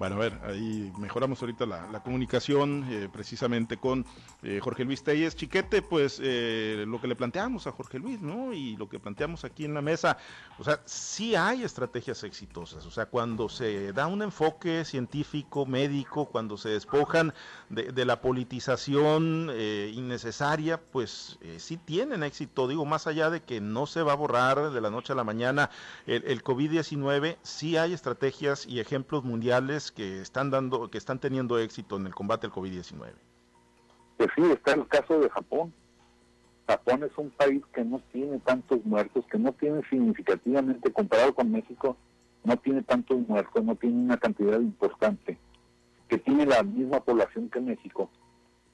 Bueno, 0.00 0.16
a 0.16 0.18
ver, 0.20 0.40
ahí 0.44 0.90
mejoramos 0.98 1.42
ahorita 1.42 1.66
la, 1.66 2.02
comunicación 2.02 2.86
eh, 2.88 3.10
precisamente 3.12 3.76
con 3.76 4.06
eh, 4.42 4.58
Jorge 4.62 4.86
Luis 4.86 5.04
Telles. 5.04 5.36
Chiquete, 5.36 5.82
pues 5.82 6.18
eh, 6.24 6.84
lo 6.88 7.02
que 7.02 7.06
le 7.06 7.14
planteamos 7.14 7.66
a 7.66 7.72
Jorge 7.72 7.98
Luis, 7.98 8.22
¿no? 8.22 8.54
Y 8.54 8.78
lo 8.78 8.88
que 8.88 8.98
planteamos 8.98 9.44
aquí 9.44 9.66
en 9.66 9.74
la 9.74 9.82
mesa, 9.82 10.16
o 10.58 10.64
sea, 10.64 10.80
sí 10.86 11.34
hay 11.36 11.64
estrategias 11.64 12.24
exitosas. 12.24 12.86
O 12.86 12.90
sea, 12.90 13.10
cuando 13.10 13.50
se 13.50 13.92
da 13.92 14.06
un 14.06 14.22
enfoque 14.22 14.86
científico, 14.86 15.66
médico, 15.66 16.24
cuando 16.24 16.56
se 16.56 16.70
despojan 16.70 17.34
de, 17.68 18.04
la 18.06 18.22
politización 18.22 19.50
innecesaria, 19.50 20.80
pues 20.80 21.38
sí 21.58 21.76
tienen 21.76 22.22
éxito. 22.22 22.68
Digo, 22.68 22.86
más 22.86 23.06
allá 23.06 23.28
de 23.28 23.42
que 23.42 23.60
no 23.60 23.84
se 23.84 24.00
va 24.00 24.12
a 24.12 24.16
borrar 24.16 24.70
de 24.70 24.80
la 24.80 24.88
noche 24.88 25.12
a 25.12 25.16
la 25.16 25.24
mañana 25.24 25.68
el, 26.06 26.24
el 26.24 26.42
COVID-19, 26.42 27.36
sí 27.42 27.76
hay 27.76 27.92
estrategias 27.92 28.66
y 28.66 28.80
ejemplos 28.80 29.24
mundiales 29.24 29.89
que 29.92 30.20
están 30.20 30.50
dando, 30.50 30.90
que 30.90 30.98
están 30.98 31.18
teniendo 31.18 31.58
éxito 31.58 31.96
en 31.96 32.06
el 32.06 32.14
combate 32.14 32.46
al 32.46 32.52
COVID-19? 32.52 33.12
Pues 34.16 34.30
sí, 34.36 34.42
está 34.52 34.72
el 34.72 34.86
caso 34.86 35.18
de 35.18 35.30
Japón. 35.30 35.72
Japón 36.66 37.02
es 37.02 37.16
un 37.16 37.30
país 37.30 37.62
que 37.72 37.84
no 37.84 38.00
tiene 38.12 38.38
tantos 38.40 38.84
muertos, 38.84 39.24
que 39.26 39.38
no 39.38 39.52
tiene 39.52 39.80
significativamente, 39.88 40.92
comparado 40.92 41.34
con 41.34 41.50
México, 41.50 41.96
no 42.44 42.56
tiene 42.56 42.82
tantos 42.82 43.18
muertos, 43.26 43.64
no 43.64 43.74
tiene 43.74 43.96
una 43.96 44.16
cantidad 44.16 44.60
importante, 44.60 45.38
que 46.08 46.18
tiene 46.18 46.46
la 46.46 46.62
misma 46.62 47.00
población 47.00 47.48
que 47.50 47.60
México, 47.60 48.08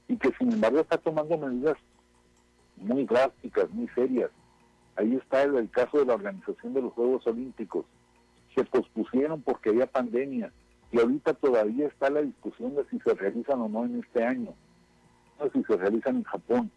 y 0.08 0.16
que 0.16 0.32
sin 0.38 0.52
embargo 0.52 0.80
está 0.80 0.98
tomando 0.98 1.38
medidas 1.38 1.76
muy 2.76 3.04
drásticas, 3.04 3.70
muy 3.70 3.88
serias. 3.88 4.30
Ahí 4.96 5.14
está 5.14 5.42
el 5.42 5.70
caso 5.70 5.98
de 5.98 6.06
la 6.06 6.14
organización 6.14 6.74
de 6.74 6.82
los 6.82 6.92
Juegos 6.92 7.26
Olímpicos. 7.26 7.84
Se 8.54 8.64
pospusieron 8.64 9.42
porque 9.42 9.70
había 9.70 9.86
pandemia 9.86 10.52
y 10.92 11.00
ahorita 11.00 11.34
todavía 11.34 11.88
está 11.88 12.10
la 12.10 12.22
discusión 12.22 12.74
de 12.74 12.84
si 12.90 12.98
se 13.00 13.14
realizan 13.14 13.60
o 13.60 13.68
no 13.68 13.84
en 13.84 14.00
este 14.00 14.24
año, 14.24 14.54
no 15.38 15.50
si 15.50 15.62
se 15.64 15.76
realizan 15.76 16.16
en 16.16 16.24
Japón. 16.24 16.70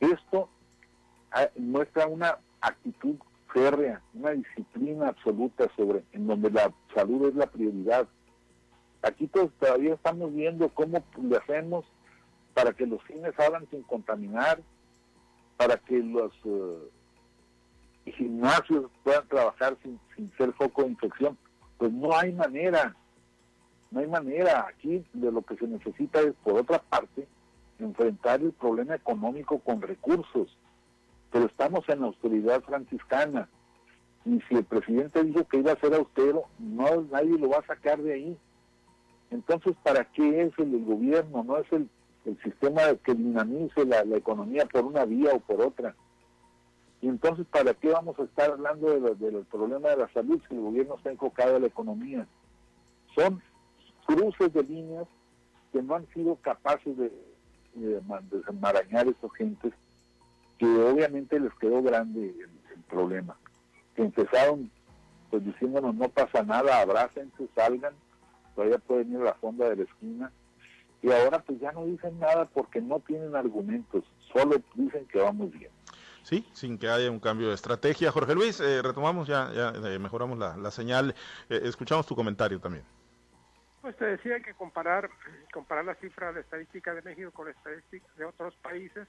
Esto 0.00 0.48
ah, 1.32 1.48
muestra 1.56 2.06
una 2.06 2.38
actitud 2.60 3.16
férrea, 3.52 4.00
una 4.14 4.30
disciplina 4.30 5.08
absoluta 5.08 5.68
sobre 5.76 6.02
en 6.12 6.26
donde 6.26 6.50
la 6.50 6.72
salud 6.94 7.28
es 7.28 7.34
la 7.34 7.46
prioridad. 7.46 8.08
Aquí 9.02 9.28
todavía 9.28 9.94
estamos 9.94 10.34
viendo 10.34 10.68
cómo 10.70 11.02
le 11.22 11.36
hacemos 11.36 11.84
para 12.54 12.72
que 12.72 12.86
los 12.86 13.00
cines 13.06 13.38
abran 13.38 13.68
sin 13.70 13.82
contaminar, 13.82 14.60
para 15.56 15.76
que 15.76 15.98
los 15.98 16.32
eh, 16.44 18.12
gimnasios 18.12 18.90
puedan 19.02 19.26
trabajar 19.28 19.76
sin, 19.82 19.98
sin 20.16 20.30
ser 20.36 20.52
foco 20.54 20.82
de 20.82 20.88
infección. 20.88 21.36
Pues 21.78 21.92
no 21.92 22.16
hay 22.16 22.32
manera. 22.32 22.94
No 23.90 24.00
hay 24.00 24.06
manera. 24.06 24.66
Aquí 24.68 25.04
de 25.12 25.32
lo 25.32 25.42
que 25.42 25.56
se 25.56 25.66
necesita 25.66 26.20
es, 26.20 26.34
por 26.44 26.58
otra 26.58 26.78
parte, 26.78 27.26
enfrentar 27.78 28.40
el 28.40 28.52
problema 28.52 28.94
económico 28.94 29.58
con 29.58 29.82
recursos. 29.82 30.56
Pero 31.32 31.46
estamos 31.46 31.88
en 31.88 32.00
la 32.00 32.06
austeridad 32.06 32.62
franciscana. 32.62 33.48
Y 34.24 34.40
si 34.48 34.56
el 34.56 34.64
presidente 34.64 35.24
dijo 35.24 35.44
que 35.44 35.58
iba 35.58 35.72
a 35.72 35.80
ser 35.80 35.94
austero, 35.94 36.44
no 36.58 37.02
nadie 37.10 37.38
lo 37.38 37.50
va 37.50 37.58
a 37.58 37.66
sacar 37.66 38.02
de 38.02 38.12
ahí. 38.12 38.38
Entonces, 39.30 39.74
¿para 39.82 40.04
qué 40.04 40.42
es 40.42 40.52
el, 40.58 40.84
gobierno? 40.84 41.44
No 41.44 41.56
es 41.58 41.66
el, 41.72 41.88
sistema 42.44 42.82
que 43.02 43.14
dinamice 43.14 43.84
la, 43.86 44.02
economía 44.16 44.66
por 44.66 44.84
una 44.84 45.04
vía 45.04 45.32
o 45.32 45.40
por 45.40 45.62
otra. 45.62 45.94
Y 47.00 47.08
entonces, 47.08 47.46
¿para 47.46 47.72
qué 47.72 47.88
vamos 47.88 48.18
a 48.18 48.24
estar 48.24 48.50
hablando 48.50 48.88
del 49.14 49.44
problema 49.46 49.88
de 49.88 49.96
la 49.96 50.12
salud 50.12 50.40
si 50.46 50.54
el 50.54 50.60
gobierno 50.60 50.96
está 50.96 51.10
enfocado 51.10 51.56
en 51.56 51.62
la 51.62 51.68
economía? 51.68 52.26
Son 53.14 53.40
cruces 54.14 54.52
de 54.52 54.62
líneas 54.62 55.06
que 55.72 55.82
no 55.82 55.94
han 55.94 56.06
sido 56.12 56.36
capaces 56.36 56.96
de, 56.96 57.12
de 57.74 58.00
desenmarañar 58.30 59.06
esas 59.06 59.32
gentes, 59.36 59.72
que 60.58 60.66
obviamente 60.66 61.38
les 61.38 61.52
quedó 61.54 61.82
grande 61.82 62.34
el, 62.38 62.50
problema, 62.88 63.36
que 63.94 64.02
empezaron 64.02 64.68
pues 65.30 65.44
diciéndonos 65.44 65.94
no 65.94 66.08
pasa 66.08 66.42
nada, 66.42 66.80
abrácense, 66.80 67.46
salgan, 67.54 67.94
todavía 68.56 68.78
pueden 68.78 69.12
ir 69.12 69.18
a 69.18 69.26
la 69.26 69.34
fonda 69.34 69.68
de 69.68 69.76
la 69.76 69.82
esquina, 69.84 70.32
y 71.02 71.12
ahora 71.12 71.38
pues 71.38 71.60
ya 71.60 71.70
no 71.70 71.84
dicen 71.86 72.18
nada 72.18 72.46
porque 72.46 72.80
no 72.80 72.98
tienen 72.98 73.36
argumentos, 73.36 74.02
solo 74.32 74.56
dicen 74.74 75.06
que 75.06 75.20
vamos 75.20 75.52
bien. 75.52 75.70
Sí, 76.24 76.44
sin 76.52 76.78
que 76.78 76.88
haya 76.88 77.08
un 77.12 77.20
cambio 77.20 77.48
de 77.48 77.54
estrategia. 77.54 78.10
Jorge 78.10 78.34
Luis, 78.34 78.58
eh, 78.58 78.82
retomamos 78.82 79.28
ya, 79.28 79.52
ya 79.54 79.72
eh, 79.88 79.98
mejoramos 80.00 80.36
la, 80.36 80.56
la 80.56 80.70
señal. 80.70 81.14
Eh, 81.48 81.60
escuchamos 81.64 82.06
tu 82.06 82.16
comentario 82.16 82.58
también. 82.60 82.84
Pues 83.80 83.96
te 83.96 84.04
decía 84.04 84.40
que 84.40 84.52
comparar, 84.54 85.08
comparar 85.52 85.84
la 85.84 85.94
cifra 85.94 86.32
de 86.32 86.42
estadística 86.42 86.94
de 86.94 87.02
México 87.02 87.30
con 87.30 87.48
estadísticas 87.48 88.14
de 88.16 88.26
otros 88.26 88.54
países 88.56 89.08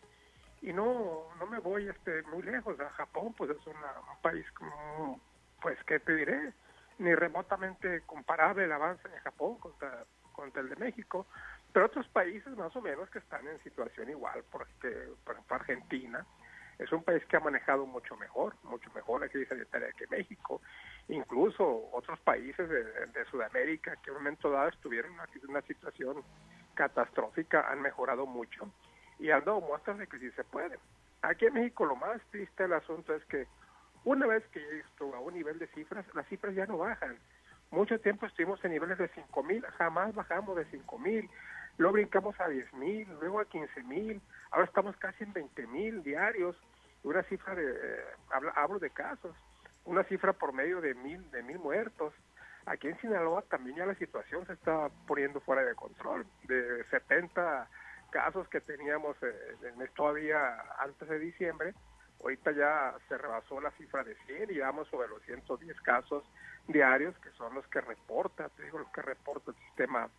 y 0.61 0.71
no 0.71 1.25
no 1.39 1.45
me 1.47 1.59
voy 1.59 1.89
este 1.89 2.21
muy 2.23 2.43
lejos. 2.43 2.79
A 2.79 2.89
Japón 2.91 3.33
pues 3.37 3.51
es 3.51 3.67
un 3.67 3.75
país 4.21 4.49
como 4.53 5.19
pues 5.61 5.77
qué 5.85 5.99
te 5.99 6.15
diré 6.15 6.53
ni 6.99 7.13
remotamente 7.15 8.01
comparable 8.05 8.63
el 8.63 8.71
avance 8.71 9.07
de 9.09 9.19
Japón 9.19 9.57
contra 9.57 10.05
contra 10.31 10.61
el 10.61 10.69
de 10.69 10.77
México. 10.77 11.27
Pero 11.73 11.87
otros 11.87 12.07
países 12.09 12.55
más 12.55 12.73
o 12.75 12.81
menos 12.81 13.09
que 13.09 13.19
están 13.19 13.45
en 13.47 13.61
situación 13.63 14.09
igual 14.09 14.43
porque 14.49 15.09
por 15.25 15.35
ejemplo 15.35 15.55
Argentina 15.57 16.25
es 16.79 16.91
un 16.91 17.03
país 17.03 17.23
que 17.25 17.37
ha 17.37 17.39
manejado 17.39 17.85
mucho 17.85 18.15
mejor, 18.15 18.55
mucho 18.63 18.89
mejor 18.95 19.21
la 19.21 19.29
crisis 19.29 19.49
sanitaria 19.49 19.91
que 19.91 20.07
México. 20.07 20.61
Incluso 21.11 21.89
otros 21.91 22.17
países 22.21 22.69
de, 22.69 23.25
Sudamérica 23.29 23.97
que 23.97 24.09
en 24.09 24.15
un 24.15 24.23
momento 24.23 24.49
dado 24.49 24.69
estuvieron 24.69 25.11
en 25.11 25.49
una, 25.49 25.61
situación 25.61 26.23
catastrófica 26.73 27.69
han 27.69 27.81
mejorado 27.81 28.25
mucho 28.25 28.71
y 29.19 29.29
han 29.29 29.43
dado 29.43 29.59
muestras 29.59 29.97
de 29.97 30.07
que 30.07 30.19
sí 30.19 30.31
se 30.31 30.45
puede. 30.45 30.79
Aquí 31.21 31.47
en 31.47 31.55
México 31.55 31.85
lo 31.85 31.97
más 31.97 32.21
triste 32.31 32.63
del 32.63 32.73
asunto 32.73 33.13
es 33.13 33.25
que 33.25 33.45
una 34.05 34.25
vez 34.25 34.41
que 34.53 34.79
esto 34.79 35.13
a 35.13 35.19
un 35.19 35.33
nivel 35.33 35.59
de 35.59 35.67
cifras, 35.67 36.05
las 36.15 36.25
cifras 36.27 36.55
ya 36.55 36.65
no 36.65 36.77
bajan. 36.77 37.17
Mucho 37.71 37.99
tiempo 37.99 38.25
estuvimos 38.25 38.63
en 38.63 38.71
niveles 38.71 38.97
de 38.97 39.09
5 39.09 39.43
mil, 39.43 39.65
jamás 39.77 40.15
bajamos 40.15 40.55
de 40.55 40.63
5 40.71 40.97
mil, 40.97 41.29
luego 41.77 41.93
brincamos 41.93 42.39
a 42.39 42.47
10 42.47 42.73
mil, 42.75 43.05
luego 43.19 43.41
a 43.41 43.45
15 43.45 43.83
mil, 43.83 44.21
ahora 44.49 44.65
estamos 44.65 44.95
casi 44.95 45.25
en 45.25 45.33
20 45.33 45.67
mil 45.67 46.03
diarios 46.03 46.55
una 47.03 47.23
cifra 47.23 47.55
de, 47.55 47.65
eh, 47.69 48.05
hablo, 48.55 48.79
de 48.79 48.89
casos, 48.91 49.35
una 49.85 50.03
cifra 50.05 50.33
por 50.33 50.53
medio 50.53 50.81
de 50.81 50.93
mil, 50.95 51.29
de 51.31 51.43
mil 51.43 51.59
muertos. 51.59 52.13
Aquí 52.65 52.87
en 52.87 52.99
Sinaloa 52.99 53.41
también 53.43 53.77
ya 53.77 53.85
la 53.85 53.95
situación 53.95 54.45
se 54.45 54.53
está 54.53 54.89
poniendo 55.07 55.39
fuera 55.41 55.63
de 55.63 55.75
control. 55.75 56.25
De 56.43 56.83
70 56.85 57.67
casos 58.11 58.47
que 58.49 58.61
teníamos 58.61 59.15
eh, 59.23 59.55
en 59.59 59.67
el 59.67 59.77
mes 59.77 59.91
todavía 59.93 60.61
antes 60.79 61.07
de 61.07 61.17
diciembre, 61.17 61.73
ahorita 62.21 62.51
ya 62.51 62.95
se 63.07 63.17
rebasó 63.17 63.59
la 63.61 63.71
cifra 63.71 64.03
de 64.03 64.15
100 64.27 64.51
y 64.51 64.59
vamos 64.59 64.87
sobre 64.89 65.07
los 65.07 65.21
110 65.23 65.79
casos 65.81 66.23
diarios, 66.67 67.17
que 67.19 67.31
son 67.31 67.55
los 67.55 67.65
que 67.67 67.81
reporta, 67.81 68.49
te 68.49 68.63
digo, 68.63 68.79
los 68.79 68.91
que 68.91 69.01
reporta 69.01 69.51
el 69.51 69.57
sistema 69.57 70.09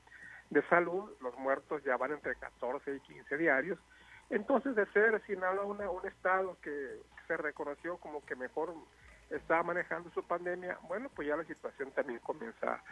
de 0.50 0.62
salud. 0.68 1.12
Los 1.20 1.36
muertos 1.38 1.84
ya 1.84 1.96
van 1.96 2.12
entre 2.12 2.34
14 2.34 2.96
y 2.96 3.00
15 3.00 3.36
diarios 3.36 3.78
entonces, 4.32 4.74
de 4.74 4.86
ser 4.86 5.20
Sinaloa 5.26 5.66
una, 5.66 5.90
un 5.90 6.06
estado 6.06 6.56
que 6.62 7.02
se 7.26 7.36
reconoció 7.36 7.98
como 7.98 8.24
que 8.24 8.34
mejor 8.34 8.74
estaba 9.36 9.62
manejando 9.62 10.10
su 10.10 10.22
pandemia, 10.22 10.78
bueno, 10.88 11.10
pues 11.14 11.28
ya 11.28 11.36
la 11.36 11.44
situación 11.44 11.90
también 11.92 12.18
comienza 12.20 12.82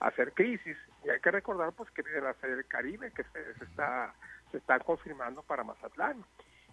a 0.00 0.08
hacer 0.08 0.32
crisis. 0.32 0.76
Y 1.04 1.10
hay 1.10 1.20
que 1.20 1.30
recordar 1.30 1.72
pues 1.72 1.90
que 1.90 2.02
viene 2.02 2.20
la 2.20 2.34
serie 2.34 2.56
del 2.56 2.66
Caribe 2.66 3.12
que 3.12 3.24
se, 3.24 3.64
está 3.64 4.14
se 4.50 4.58
está 4.58 4.78
confirmando 4.80 5.42
para 5.42 5.64
Mazatlán 5.64 6.24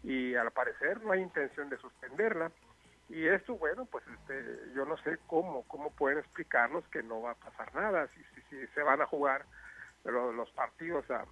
y 0.04 0.36
al 0.36 0.52
parecer 0.52 1.02
no 1.04 1.12
hay 1.12 1.22
intención 1.22 1.70
de 1.70 1.78
suspenderla. 1.78 2.52
Y 3.10 3.26
esto, 3.26 3.56
bueno, 3.56 3.86
pues 3.86 4.04
este, 4.08 4.74
yo 4.76 4.86
no 4.86 4.98
sé 4.98 5.18
cómo 5.28 5.64
cómo 5.68 5.92
pueden 5.92 6.20
explicarnos 6.20 6.86
que 6.90 7.04
no 7.04 7.22
va 7.22 7.32
a 7.32 7.36
pasar 7.36 7.74
nada, 7.74 8.08
si, 8.08 8.24
si, 8.24 8.42
si 8.50 8.68
se 8.68 8.82
van 8.82 9.02
a 9.02 9.06
jugar 9.06 9.46
los, 10.04 10.36
los 10.36 10.50
partidos 10.52 11.10
a, 11.12 11.26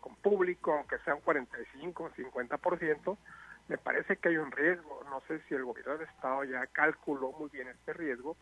con 0.00 0.14
público, 0.16 0.74
aunque 0.74 0.98
sea 0.98 1.14
un 1.14 1.20
45 1.22 2.04
o 2.04 2.10
50%, 2.10 3.16
me 3.72 3.78
parece 3.78 4.18
que 4.18 4.28
hay 4.28 4.36
un 4.36 4.52
riesgo. 4.52 5.02
No 5.08 5.22
sé 5.22 5.40
si 5.48 5.54
el 5.54 5.64
gobierno 5.64 5.96
del 5.96 6.06
Estado 6.06 6.44
ya 6.44 6.66
calculó 6.66 7.32
muy 7.32 7.48
bien 7.48 7.68
este 7.68 7.94
riesgo 7.94 8.36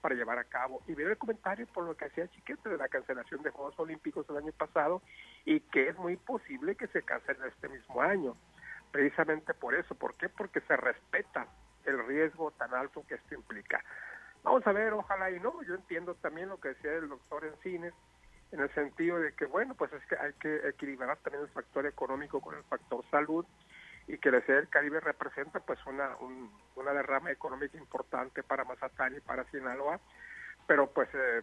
para 0.00 0.14
llevar 0.14 0.38
a 0.38 0.44
cabo. 0.44 0.80
Y 0.86 0.94
ver 0.94 1.08
el 1.08 1.18
comentario 1.18 1.66
por 1.66 1.84
lo 1.84 1.96
que 1.96 2.04
hacía 2.04 2.28
Chiquete 2.28 2.68
de 2.68 2.76
la 2.76 2.86
cancelación 2.86 3.42
de 3.42 3.50
Juegos 3.50 3.76
Olímpicos 3.80 4.30
el 4.30 4.36
año 4.36 4.52
pasado 4.52 5.02
y 5.44 5.58
que 5.58 5.88
es 5.88 5.98
muy 5.98 6.16
posible 6.16 6.76
que 6.76 6.86
se 6.86 7.02
cancele 7.02 7.48
este 7.48 7.68
mismo 7.68 8.00
año. 8.00 8.36
Precisamente 8.92 9.52
por 9.52 9.74
eso. 9.74 9.96
¿Por 9.96 10.14
qué? 10.14 10.28
Porque 10.28 10.60
se 10.60 10.76
respeta 10.76 11.48
el 11.84 12.06
riesgo 12.06 12.52
tan 12.52 12.72
alto 12.72 13.04
que 13.08 13.16
esto 13.16 13.34
implica. 13.34 13.84
Vamos 14.44 14.64
a 14.64 14.70
ver, 14.70 14.92
ojalá 14.92 15.32
y 15.32 15.40
no. 15.40 15.60
Yo 15.64 15.74
entiendo 15.74 16.14
también 16.14 16.50
lo 16.50 16.60
que 16.60 16.68
decía 16.68 16.92
el 16.92 17.08
doctor 17.08 17.44
Encines, 17.44 17.94
en 18.52 18.60
el 18.60 18.72
sentido 18.74 19.18
de 19.18 19.32
que, 19.32 19.46
bueno, 19.46 19.74
pues 19.74 19.92
es 19.92 20.06
que 20.06 20.16
hay 20.16 20.34
que 20.34 20.68
equilibrar 20.68 21.16
también 21.18 21.42
el 21.42 21.50
factor 21.50 21.84
económico 21.84 22.40
con 22.40 22.54
el 22.54 22.62
factor 22.62 23.04
salud 23.10 23.44
y 24.08 24.16
Ciudad 24.16 24.60
del 24.60 24.68
Caribe 24.68 25.00
representa 25.00 25.60
pues 25.60 25.78
una, 25.86 26.16
una 26.74 26.92
derrama 26.92 27.30
económica 27.30 27.76
importante 27.76 28.42
para 28.42 28.64
Mazatán 28.64 29.14
y 29.14 29.20
para 29.20 29.44
Sinaloa, 29.50 30.00
pero 30.66 30.90
pues 30.90 31.08
eh, 31.12 31.42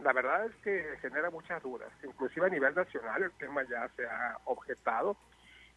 la 0.00 0.12
verdad 0.12 0.46
es 0.46 0.54
que 0.56 0.98
genera 1.00 1.30
muchas 1.30 1.62
dudas, 1.62 1.90
inclusive 2.02 2.46
a 2.46 2.50
nivel 2.50 2.74
nacional 2.74 3.22
el 3.22 3.32
tema 3.32 3.62
ya 3.64 3.88
se 3.96 4.06
ha 4.06 4.38
objetado 4.44 5.16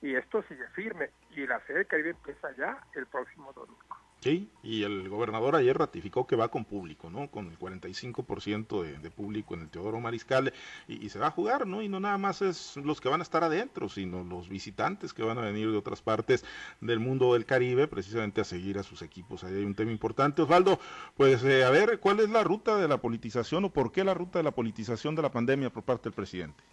y 0.01 0.15
esto 0.15 0.43
sigue 0.43 0.67
firme 0.69 1.09
y 1.31 1.47
la 1.47 1.59
Ciudad 1.61 1.79
del 1.79 1.87
Caribe 1.87 2.09
empieza 2.11 2.51
ya 2.57 2.77
el 2.93 3.07
próximo 3.07 3.53
domingo. 3.53 4.06
Sí, 4.19 4.49
y 4.63 4.81
el 4.81 5.09
gobernador 5.09 5.55
ayer 5.55 5.77
ratificó 5.77 6.25
que 6.25 6.35
va 6.35 6.49
con 6.49 6.65
público, 6.65 7.11
¿no? 7.11 7.29
Con 7.29 7.47
el 7.49 7.59
45% 7.59 8.81
de, 8.81 8.97
de 8.97 9.11
público 9.11 9.53
en 9.53 9.61
el 9.61 9.69
Teodoro 9.69 9.99
Mariscal 9.99 10.51
y, 10.87 11.07
se 11.09 11.19
va 11.19 11.27
a 11.27 11.31
jugar, 11.31 11.67
¿no? 11.67 11.83
Y 11.83 11.87
no 11.87 11.99
nada 11.99 12.17
más 12.17 12.41
es 12.41 12.77
los 12.77 12.99
que 12.99 13.09
van 13.09 13.19
a 13.19 13.23
estar 13.23 13.43
adentro, 13.43 13.89
sino 13.89 14.23
los 14.23 14.49
visitantes 14.49 15.13
que 15.13 15.21
van 15.21 15.37
a 15.37 15.41
venir 15.41 15.69
de 15.69 15.77
otras 15.77 16.01
partes 16.01 16.43
del 16.81 16.99
mundo 16.99 17.33
del 17.33 17.45
Caribe 17.45 17.87
precisamente 17.87 18.41
a 18.41 18.43
seguir 18.43 18.79
a 18.79 18.83
sus 18.83 19.03
equipos. 19.03 19.43
Ahí 19.43 19.53
hay 19.53 19.65
un 19.65 19.75
tema 19.75 19.91
importante. 19.91 20.41
Osvaldo, 20.41 20.79
pues 21.15 21.43
eh, 21.43 21.63
a 21.63 21.69
ver, 21.69 21.99
¿cuál 21.99 22.19
es 22.19 22.29
la 22.31 22.43
ruta 22.43 22.75
de 22.77 22.87
la 22.87 22.97
politización 22.97 23.65
o 23.65 23.69
por 23.69 23.91
qué 23.91 24.03
la 24.03 24.15
ruta 24.15 24.39
de 24.39 24.43
la 24.43 24.51
politización 24.51 25.13
de 25.13 25.21
la 25.21 25.31
pandemia 25.31 25.69
por 25.69 25.83
parte 25.83 26.05
del 26.05 26.13
presidente? 26.13 26.63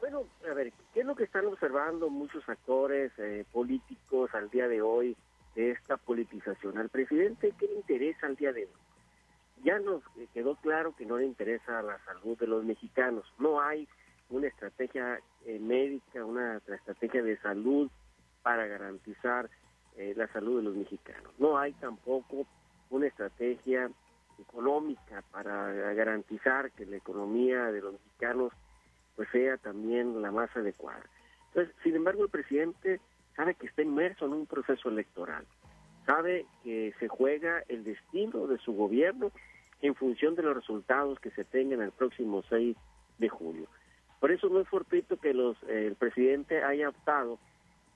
Bueno, 0.00 0.24
a 0.50 0.54
ver, 0.54 0.72
¿qué 0.94 1.00
es 1.00 1.06
lo 1.06 1.14
que 1.14 1.24
están 1.24 1.46
observando 1.46 2.08
muchos 2.08 2.48
actores 2.48 3.12
eh, 3.18 3.44
políticos 3.52 4.30
al 4.32 4.48
día 4.48 4.66
de 4.66 4.80
hoy? 4.80 5.14
De 5.54 5.70
esta 5.70 5.96
politización. 5.96 6.78
Al 6.78 6.88
presidente, 6.88 7.52
¿qué 7.58 7.66
le 7.66 7.74
interesa 7.74 8.26
al 8.26 8.36
día 8.36 8.52
de 8.52 8.64
hoy? 8.64 8.72
Ya 9.62 9.78
nos 9.78 10.02
quedó 10.32 10.56
claro 10.56 10.94
que 10.94 11.06
no 11.06 11.16
le 11.16 11.26
interesa 11.26 11.80
la 11.82 11.98
salud 12.04 12.36
de 12.38 12.46
los 12.46 12.64
mexicanos. 12.64 13.24
No 13.38 13.60
hay 13.60 13.88
una 14.28 14.48
estrategia 14.48 15.20
eh, 15.46 15.58
médica, 15.58 16.24
una 16.24 16.60
estrategia 16.66 17.22
de 17.22 17.38
salud 17.38 17.90
para 18.42 18.66
garantizar 18.66 19.48
eh, 19.96 20.12
la 20.16 20.26
salud 20.28 20.58
de 20.58 20.64
los 20.64 20.76
mexicanos. 20.76 21.32
No 21.38 21.56
hay 21.56 21.72
tampoco 21.74 22.46
una 22.90 23.06
estrategia 23.06 23.90
económica 24.38 25.22
para 25.30 25.72
garantizar 25.94 26.72
que 26.72 26.84
la 26.84 26.96
economía 26.96 27.70
de 27.70 27.80
los 27.80 27.92
mexicanos 27.92 28.52
pues 29.16 29.28
sea 29.30 29.56
también 29.58 30.20
la 30.20 30.30
más 30.30 30.54
adecuada. 30.56 31.04
Entonces, 31.48 31.74
sin 31.82 31.94
embargo, 31.94 32.24
el 32.24 32.30
presidente 32.30 33.00
sabe 33.36 33.54
que 33.54 33.66
está 33.66 33.82
inmerso 33.82 34.26
en 34.26 34.32
un 34.32 34.46
proceso 34.46 34.88
electoral, 34.88 35.44
sabe 36.06 36.46
que 36.62 36.92
se 36.98 37.08
juega 37.08 37.62
el 37.68 37.84
destino 37.84 38.46
de 38.46 38.58
su 38.58 38.72
gobierno 38.74 39.30
en 39.80 39.94
función 39.94 40.34
de 40.34 40.42
los 40.42 40.54
resultados 40.54 41.18
que 41.20 41.30
se 41.30 41.44
tengan 41.44 41.82
el 41.82 41.92
próximo 41.92 42.42
6 42.48 42.76
de 43.18 43.28
julio. 43.28 43.66
Por 44.20 44.32
eso 44.32 44.48
no 44.48 44.60
es 44.60 44.68
fortuito 44.68 45.18
que 45.18 45.34
los, 45.34 45.56
eh, 45.64 45.86
el 45.86 45.96
presidente 45.96 46.62
haya 46.62 46.88
optado 46.88 47.38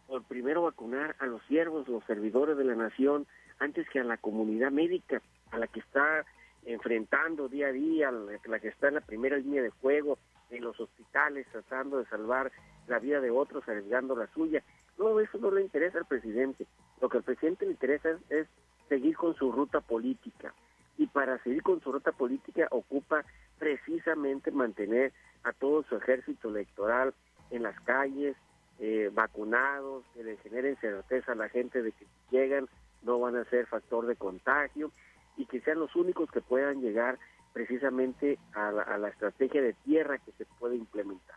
por 0.07 0.24
primero 0.24 0.62
vacunar 0.62 1.16
a 1.18 1.27
los 1.27 1.42
siervos, 1.44 1.88
los 1.88 2.05
servidores 2.05 2.57
de 2.57 2.64
la 2.64 2.74
nación, 2.74 3.27
antes 3.59 3.88
que 3.90 4.01
a 4.01 4.05
la 4.05 4.16
comunidad 4.16 4.70
médica, 4.70 5.22
a 5.51 5.59
la 5.59 5.66
que 5.66 5.81
está 5.81 6.24
enfrentando 6.64 7.48
día 7.48 7.68
a 7.68 7.72
día, 7.72 8.11
la 8.11 8.59
que 8.59 8.68
está 8.68 8.88
en 8.88 8.94
la 8.94 9.01
primera 9.01 9.37
línea 9.37 9.62
de 9.62 9.70
fuego, 9.70 10.18
en 10.51 10.64
los 10.64 10.79
hospitales, 10.81 11.46
tratando 11.53 11.98
de 11.98 12.07
salvar 12.07 12.51
la 12.87 12.98
vida 12.98 13.20
de 13.20 13.31
otros, 13.31 13.68
arriesgando 13.68 14.16
la 14.16 14.27
suya. 14.29 14.62
No, 14.98 15.20
eso 15.20 15.38
no 15.38 15.50
le 15.50 15.62
interesa 15.62 15.98
al 15.98 16.06
presidente. 16.06 16.66
Lo 17.00 17.08
que 17.08 17.18
al 17.18 17.22
presidente 17.22 17.64
le 17.64 17.72
interesa 17.72 18.18
es, 18.28 18.46
seguir 18.88 19.16
con 19.16 19.34
su 19.34 19.52
ruta 19.52 19.80
política. 19.80 20.54
Y 20.96 21.06
para 21.06 21.38
seguir 21.42 21.62
con 21.62 21.80
su 21.80 21.92
ruta 21.92 22.11
política 22.12 22.66
ocupa 22.70 23.24
precisamente 23.58 24.50
mantener 24.50 25.12
a 25.44 25.52
todo 25.52 25.82
su 25.84 25.96
ejército 25.96 26.48
electoral 26.48 27.14
en 27.50 27.62
las 27.62 27.78
calles, 27.82 28.37
eh, 28.80 29.11
vacunados, 29.12 30.04
que 30.14 30.24
le 30.24 30.37
generen 30.38 30.76
certeza 30.76 31.32
a 31.32 31.37
la 31.37 31.48
gente 31.48 31.82
de 31.82 31.92
que 31.92 32.04
si 32.04 32.37
llegan 32.37 32.68
no 33.02 33.20
van 33.20 33.37
a 33.37 33.44
ser 33.44 33.66
factor 33.66 34.06
de 34.06 34.16
contagio 34.16 34.90
y 35.37 35.46
que 35.46 35.61
sean 35.61 35.78
los 35.78 35.94
únicos 35.94 36.30
que 36.30 36.40
puedan 36.40 36.80
llegar 36.80 37.18
precisamente 37.52 38.38
a 38.54 38.72
la, 38.72 38.82
a 38.82 38.98
la 38.98 39.08
estrategia 39.08 39.62
de 39.62 39.74
tierra 39.74 40.18
que 40.18 40.32
se 40.32 40.46
puede 40.58 40.76
implementar. 40.76 41.37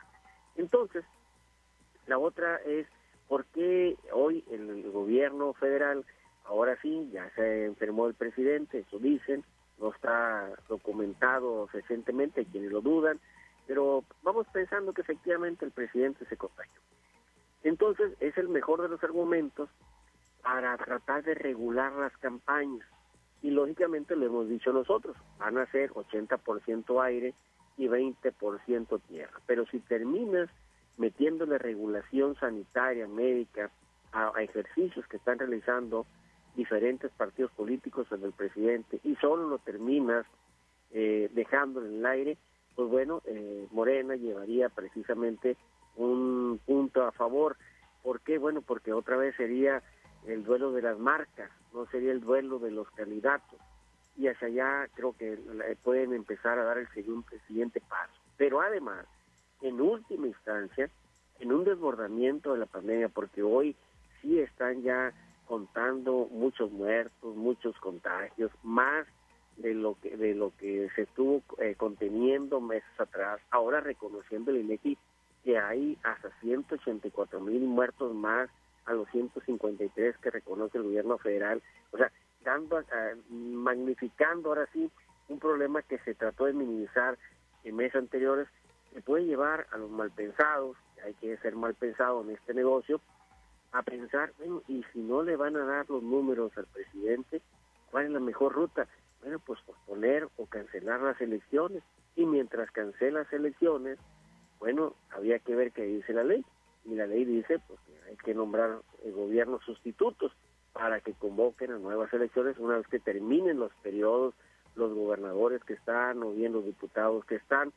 Entonces, 0.56 1.04
la 2.08 2.18
otra 2.18 2.58
es 2.58 2.88
por 3.32 3.46
qué 3.46 3.96
hoy 4.12 4.44
el 4.52 4.92
gobierno 4.92 5.54
federal, 5.54 6.04
ahora 6.44 6.78
sí, 6.82 7.10
ya 7.14 7.30
se 7.34 7.64
enfermó 7.64 8.08
el 8.08 8.14
presidente, 8.14 8.80
eso 8.80 9.00
dicen, 9.00 9.46
no 9.80 9.94
está 9.94 10.50
documentado 10.68 11.70
recientemente, 11.72 12.44
quienes 12.44 12.74
lo 12.74 12.82
dudan, 12.82 13.22
pero 13.68 14.04
vamos 14.22 14.48
pensando 14.52 14.92
que 14.92 15.00
efectivamente 15.00 15.64
el 15.64 15.72
presidente 15.72 16.26
se 16.26 16.36
contagió. 16.36 16.82
Entonces, 17.64 18.12
es 18.20 18.38
el 18.38 18.50
mejor 18.50 18.82
de 18.82 18.90
los 18.90 19.02
argumentos 19.02 19.70
para 20.42 20.76
tratar 20.76 21.24
de 21.24 21.34
regular 21.34 21.94
las 21.94 22.12
campañas. 22.18 22.86
Y 23.42 23.52
lógicamente 23.52 24.18
lo 24.18 24.26
hemos 24.26 24.50
dicho 24.50 24.74
nosotros, 24.74 25.16
van 25.40 25.58
a 25.58 25.72
ser 25.72 25.92
80% 25.92 27.02
aire 27.02 27.34
y 27.78 27.88
20% 27.88 29.02
tierra. 29.08 29.40
Pero 29.46 29.66
si 29.68 29.80
terminas 29.80 30.50
metiéndole 31.02 31.58
regulación 31.58 32.36
sanitaria, 32.36 33.08
médica, 33.08 33.72
a, 34.14 34.32
ejercicios 34.40 35.06
que 35.08 35.18
están 35.18 35.40
realizando 35.40 36.06
diferentes 36.56 37.12
partidos 37.12 37.52
políticos 37.54 38.06
en 38.12 38.24
el 38.24 38.34
presidente 38.34 39.00
y 39.04 39.16
solo 39.16 39.50
lo 39.50 39.58
terminas 39.58 40.28
eh, 40.92 41.32
dejando 41.34 41.84
en 41.84 41.98
el 41.98 42.06
aire, 42.06 42.38
pues 42.76 42.88
bueno, 42.88 43.24
eh, 43.26 43.68
Morena 43.72 44.16
llevaría 44.16 44.70
precisamente 44.70 45.58
un 45.96 46.60
punto 46.68 47.04
a 47.04 47.12
favor. 47.12 47.58
¿Por 48.04 48.22
qué? 48.22 48.38
Bueno, 48.38 48.62
porque 48.62 48.94
otra 48.94 49.18
vez 49.18 49.36
sería 49.36 49.82
el 50.28 50.44
duelo 50.44 50.72
de 50.72 50.84
las 50.84 51.00
marcas, 51.00 51.50
no 51.74 51.88
sería 51.88 52.12
el 52.12 52.22
duelo 52.22 52.60
de 52.60 52.72
los 52.72 52.90
candidatos. 52.92 53.60
Y 54.18 54.28
hacia 54.28 54.50
allá 54.50 54.88
creo 54.94 55.16
que 55.18 55.40
pueden 55.84 56.14
empezar 56.14 56.60
a 56.60 56.64
dar 56.64 56.78
el 56.78 56.88
siguiente 57.48 57.82
paso. 57.90 58.14
Pero 58.38 58.62
además, 58.62 59.08
en 59.62 59.82
última 59.82 60.28
instancia, 60.28 60.90
en 61.40 61.52
un 61.52 61.64
desbordamiento 61.64 62.54
de 62.54 62.60
la 62.60 62.66
pandemia, 62.66 63.10
porque 63.10 63.42
hoy 63.44 63.76
sí 64.22 64.40
están 64.40 64.82
ya 64.84 65.14
contando 65.48 66.28
muchos 66.32 66.72
muertos, 66.72 67.36
muchos 67.36 67.76
contagios, 67.78 68.52
más 68.64 69.08
de 69.58 69.74
lo 69.74 69.98
que 70.02 70.16
de 70.16 70.34
lo 70.34 70.52
que 70.58 70.90
se 70.96 71.04
estuvo 71.04 71.44
eh, 71.60 71.76
conteniendo 71.76 72.62
meses 72.62 72.90
atrás, 72.98 73.42
ahora 73.52 73.82
reconociendo 73.82 74.52
el 74.52 74.62
INEGI 74.62 74.98
que 75.44 75.58
hay 75.58 75.98
hasta 76.04 76.30
184 76.40 77.40
mil 77.42 77.62
muertos 77.62 78.14
más 78.14 78.50
a 78.86 78.94
los 78.94 79.10
153 79.10 80.18
que 80.18 80.32
reconoce 80.32 80.78
el 80.78 80.86
gobierno 80.86 81.18
federal, 81.18 81.62
o 81.92 81.98
sea, 81.98 82.12
dando, 82.44 82.82
magnificando 83.30 84.50
ahora 84.50 84.68
sí 84.74 84.90
un 85.30 85.40
problema 85.40 85.82
que 85.82 86.00
se 86.00 86.16
trató 86.16 86.46
de 86.46 86.54
minimizar 86.54 87.18
en 87.64 87.76
meses 87.76 87.96
anteriores, 87.96 88.48
que 88.94 89.02
puede 89.02 89.26
llevar 89.26 89.68
a 89.72 89.78
los 89.78 89.90
malpensados, 89.90 90.78
hay 91.04 91.14
que 91.16 91.38
ser 91.38 91.56
mal 91.56 91.74
pensado 91.74 92.22
en 92.22 92.32
este 92.32 92.54
negocio, 92.54 93.02
a 93.72 93.84
pensar, 93.84 94.34
bueno, 94.38 94.62
y 94.68 94.84
si 94.92 95.00
no 95.00 95.24
le 95.24 95.36
van 95.36 95.56
a 95.56 95.66
dar 95.66 95.90
los 95.90 96.04
números 96.04 96.52
al 96.58 96.66
presidente, 96.66 97.42
¿cuál 97.90 98.06
es 98.06 98.12
la 98.12 98.20
mejor 98.20 98.54
ruta? 98.54 98.88
Bueno, 99.22 99.40
pues 99.40 99.62
posponer 99.62 100.28
o 100.38 100.46
cancelar 100.46 101.02
las 101.02 101.20
elecciones. 101.22 101.84
Y 102.16 102.26
mientras 102.26 102.70
cancela 102.72 103.20
las 103.20 103.34
elecciones, 103.34 103.98
bueno, 104.60 104.94
había 105.12 105.40
que 105.40 105.56
ver 105.56 105.72
qué 105.72 105.84
dice 105.84 106.14
la 106.14 106.24
ley. 106.24 106.44
Y 106.86 106.96
la 106.96 107.06
ley 107.06 107.24
dice 107.24 107.60
pues, 107.68 107.80
que 107.82 108.10
hay 108.10 108.18
que 108.18 108.34
nombrar 108.34 108.80
eh, 109.04 109.12
gobiernos 109.12 109.64
sustitutos 109.64 110.34
para 110.74 111.00
que 111.00 111.14
convoquen 111.14 111.72
a 111.72 111.78
nuevas 111.78 112.12
elecciones 112.14 112.58
una 112.58 112.78
vez 112.78 112.88
que 112.88 113.00
terminen 113.00 113.60
los 113.60 113.72
periodos, 113.84 114.34
los 114.76 114.94
gobernadores 114.94 115.64
que 115.64 115.74
están 115.74 116.24
o 116.24 116.32
bien 116.32 116.54
los 116.54 116.66
diputados 116.66 117.24
que 117.26 117.36
están. 117.36 117.72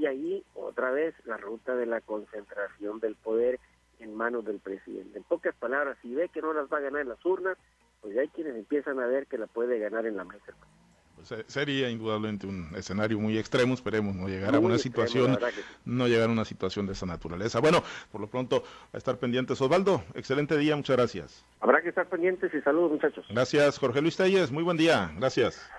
Y 0.00 0.06
ahí 0.06 0.42
otra 0.54 0.90
vez 0.90 1.14
la 1.26 1.36
ruta 1.36 1.76
de 1.76 1.84
la 1.84 2.00
concentración 2.00 3.00
del 3.00 3.16
poder 3.16 3.60
en 3.98 4.14
manos 4.14 4.46
del 4.46 4.58
presidente. 4.58 5.18
En 5.18 5.24
pocas 5.24 5.54
palabras, 5.54 5.98
si 6.00 6.14
ve 6.14 6.30
que 6.30 6.40
no 6.40 6.54
las 6.54 6.72
va 6.72 6.78
a 6.78 6.80
ganar 6.80 7.02
en 7.02 7.10
las 7.10 7.22
urnas, 7.26 7.58
pues 8.00 8.14
ya 8.14 8.22
hay 8.22 8.28
quienes 8.28 8.56
empiezan 8.56 8.98
a 8.98 9.06
ver 9.06 9.26
que 9.26 9.36
la 9.36 9.46
puede 9.46 9.78
ganar 9.78 10.06
en 10.06 10.16
la 10.16 10.24
mesa. 10.24 10.54
Pues, 11.16 11.44
sería 11.48 11.90
indudablemente 11.90 12.46
un 12.46 12.70
escenario 12.74 13.18
muy 13.18 13.36
extremo, 13.36 13.74
esperemos 13.74 14.16
no 14.16 14.26
llegar 14.26 14.54
a 14.54 14.58
una 14.58 14.78
situación, 14.78 15.38
no 15.84 16.08
llegar 16.08 16.30
a 16.30 16.32
una 16.32 16.46
situación 16.46 16.86
de 16.86 16.92
esa 16.92 17.04
naturaleza. 17.04 17.60
Bueno, 17.60 17.82
por 18.10 18.22
lo 18.22 18.26
pronto 18.26 18.64
a 18.94 18.96
estar 18.96 19.18
pendientes. 19.18 19.60
Osvaldo, 19.60 20.02
excelente 20.14 20.56
día, 20.56 20.76
muchas 20.76 20.96
gracias. 20.96 21.44
Habrá 21.60 21.82
que 21.82 21.90
estar 21.90 22.06
pendientes 22.06 22.54
y 22.54 22.60
saludos 22.62 22.92
muchachos. 22.92 23.26
Gracias, 23.28 23.78
Jorge 23.78 24.00
Luis 24.00 24.16
Telles, 24.16 24.50
muy 24.50 24.62
buen 24.62 24.78
día, 24.78 25.10
gracias. 25.18 25.70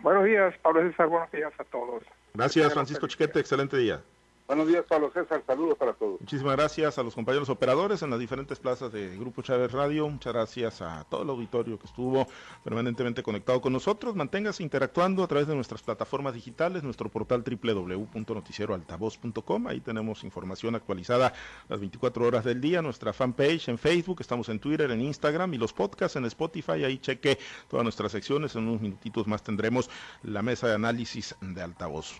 Buenos 0.00 0.24
días, 0.24 0.54
Pablo 0.62 0.80
César, 0.88 1.08
buenos 1.08 1.30
días 1.30 1.52
a 1.58 1.64
todos. 1.64 2.02
Gracias, 2.34 2.72
Francisco 2.72 3.06
Chiquete, 3.06 3.40
excelente 3.40 3.76
día. 3.76 4.02
Buenos 4.50 4.66
días, 4.66 4.82
Pablo 4.88 5.12
César. 5.12 5.44
Saludos 5.46 5.78
para 5.78 5.92
todos. 5.92 6.20
Muchísimas 6.20 6.56
gracias 6.56 6.98
a 6.98 7.04
los 7.04 7.14
compañeros 7.14 7.48
operadores 7.48 8.02
en 8.02 8.10
las 8.10 8.18
diferentes 8.18 8.58
plazas 8.58 8.90
de 8.90 9.16
Grupo 9.16 9.42
Chávez 9.42 9.70
Radio. 9.70 10.08
Muchas 10.08 10.32
gracias 10.32 10.82
a 10.82 11.06
todo 11.08 11.22
el 11.22 11.30
auditorio 11.30 11.78
que 11.78 11.86
estuvo 11.86 12.26
permanentemente 12.64 13.22
conectado 13.22 13.60
con 13.60 13.72
nosotros. 13.72 14.16
Manténgase 14.16 14.64
interactuando 14.64 15.22
a 15.22 15.28
través 15.28 15.46
de 15.46 15.54
nuestras 15.54 15.82
plataformas 15.82 16.34
digitales, 16.34 16.82
nuestro 16.82 17.08
portal 17.08 17.44
www.noticieroaltavoz.com. 17.44 19.68
Ahí 19.68 19.78
tenemos 19.78 20.24
información 20.24 20.74
actualizada 20.74 21.32
las 21.68 21.78
24 21.78 22.26
horas 22.26 22.44
del 22.44 22.60
día. 22.60 22.82
Nuestra 22.82 23.12
fanpage 23.12 23.68
en 23.68 23.78
Facebook, 23.78 24.20
estamos 24.20 24.48
en 24.48 24.58
Twitter, 24.58 24.90
en 24.90 25.00
Instagram 25.00 25.54
y 25.54 25.58
los 25.58 25.72
podcasts 25.72 26.16
en 26.16 26.24
Spotify. 26.24 26.82
Ahí 26.82 26.98
cheque 26.98 27.38
todas 27.68 27.84
nuestras 27.84 28.10
secciones. 28.10 28.56
En 28.56 28.66
unos 28.66 28.80
minutitos 28.80 29.28
más 29.28 29.44
tendremos 29.44 29.88
la 30.24 30.42
mesa 30.42 30.66
de 30.66 30.74
análisis 30.74 31.36
de 31.40 31.62
altavoz. 31.62 32.18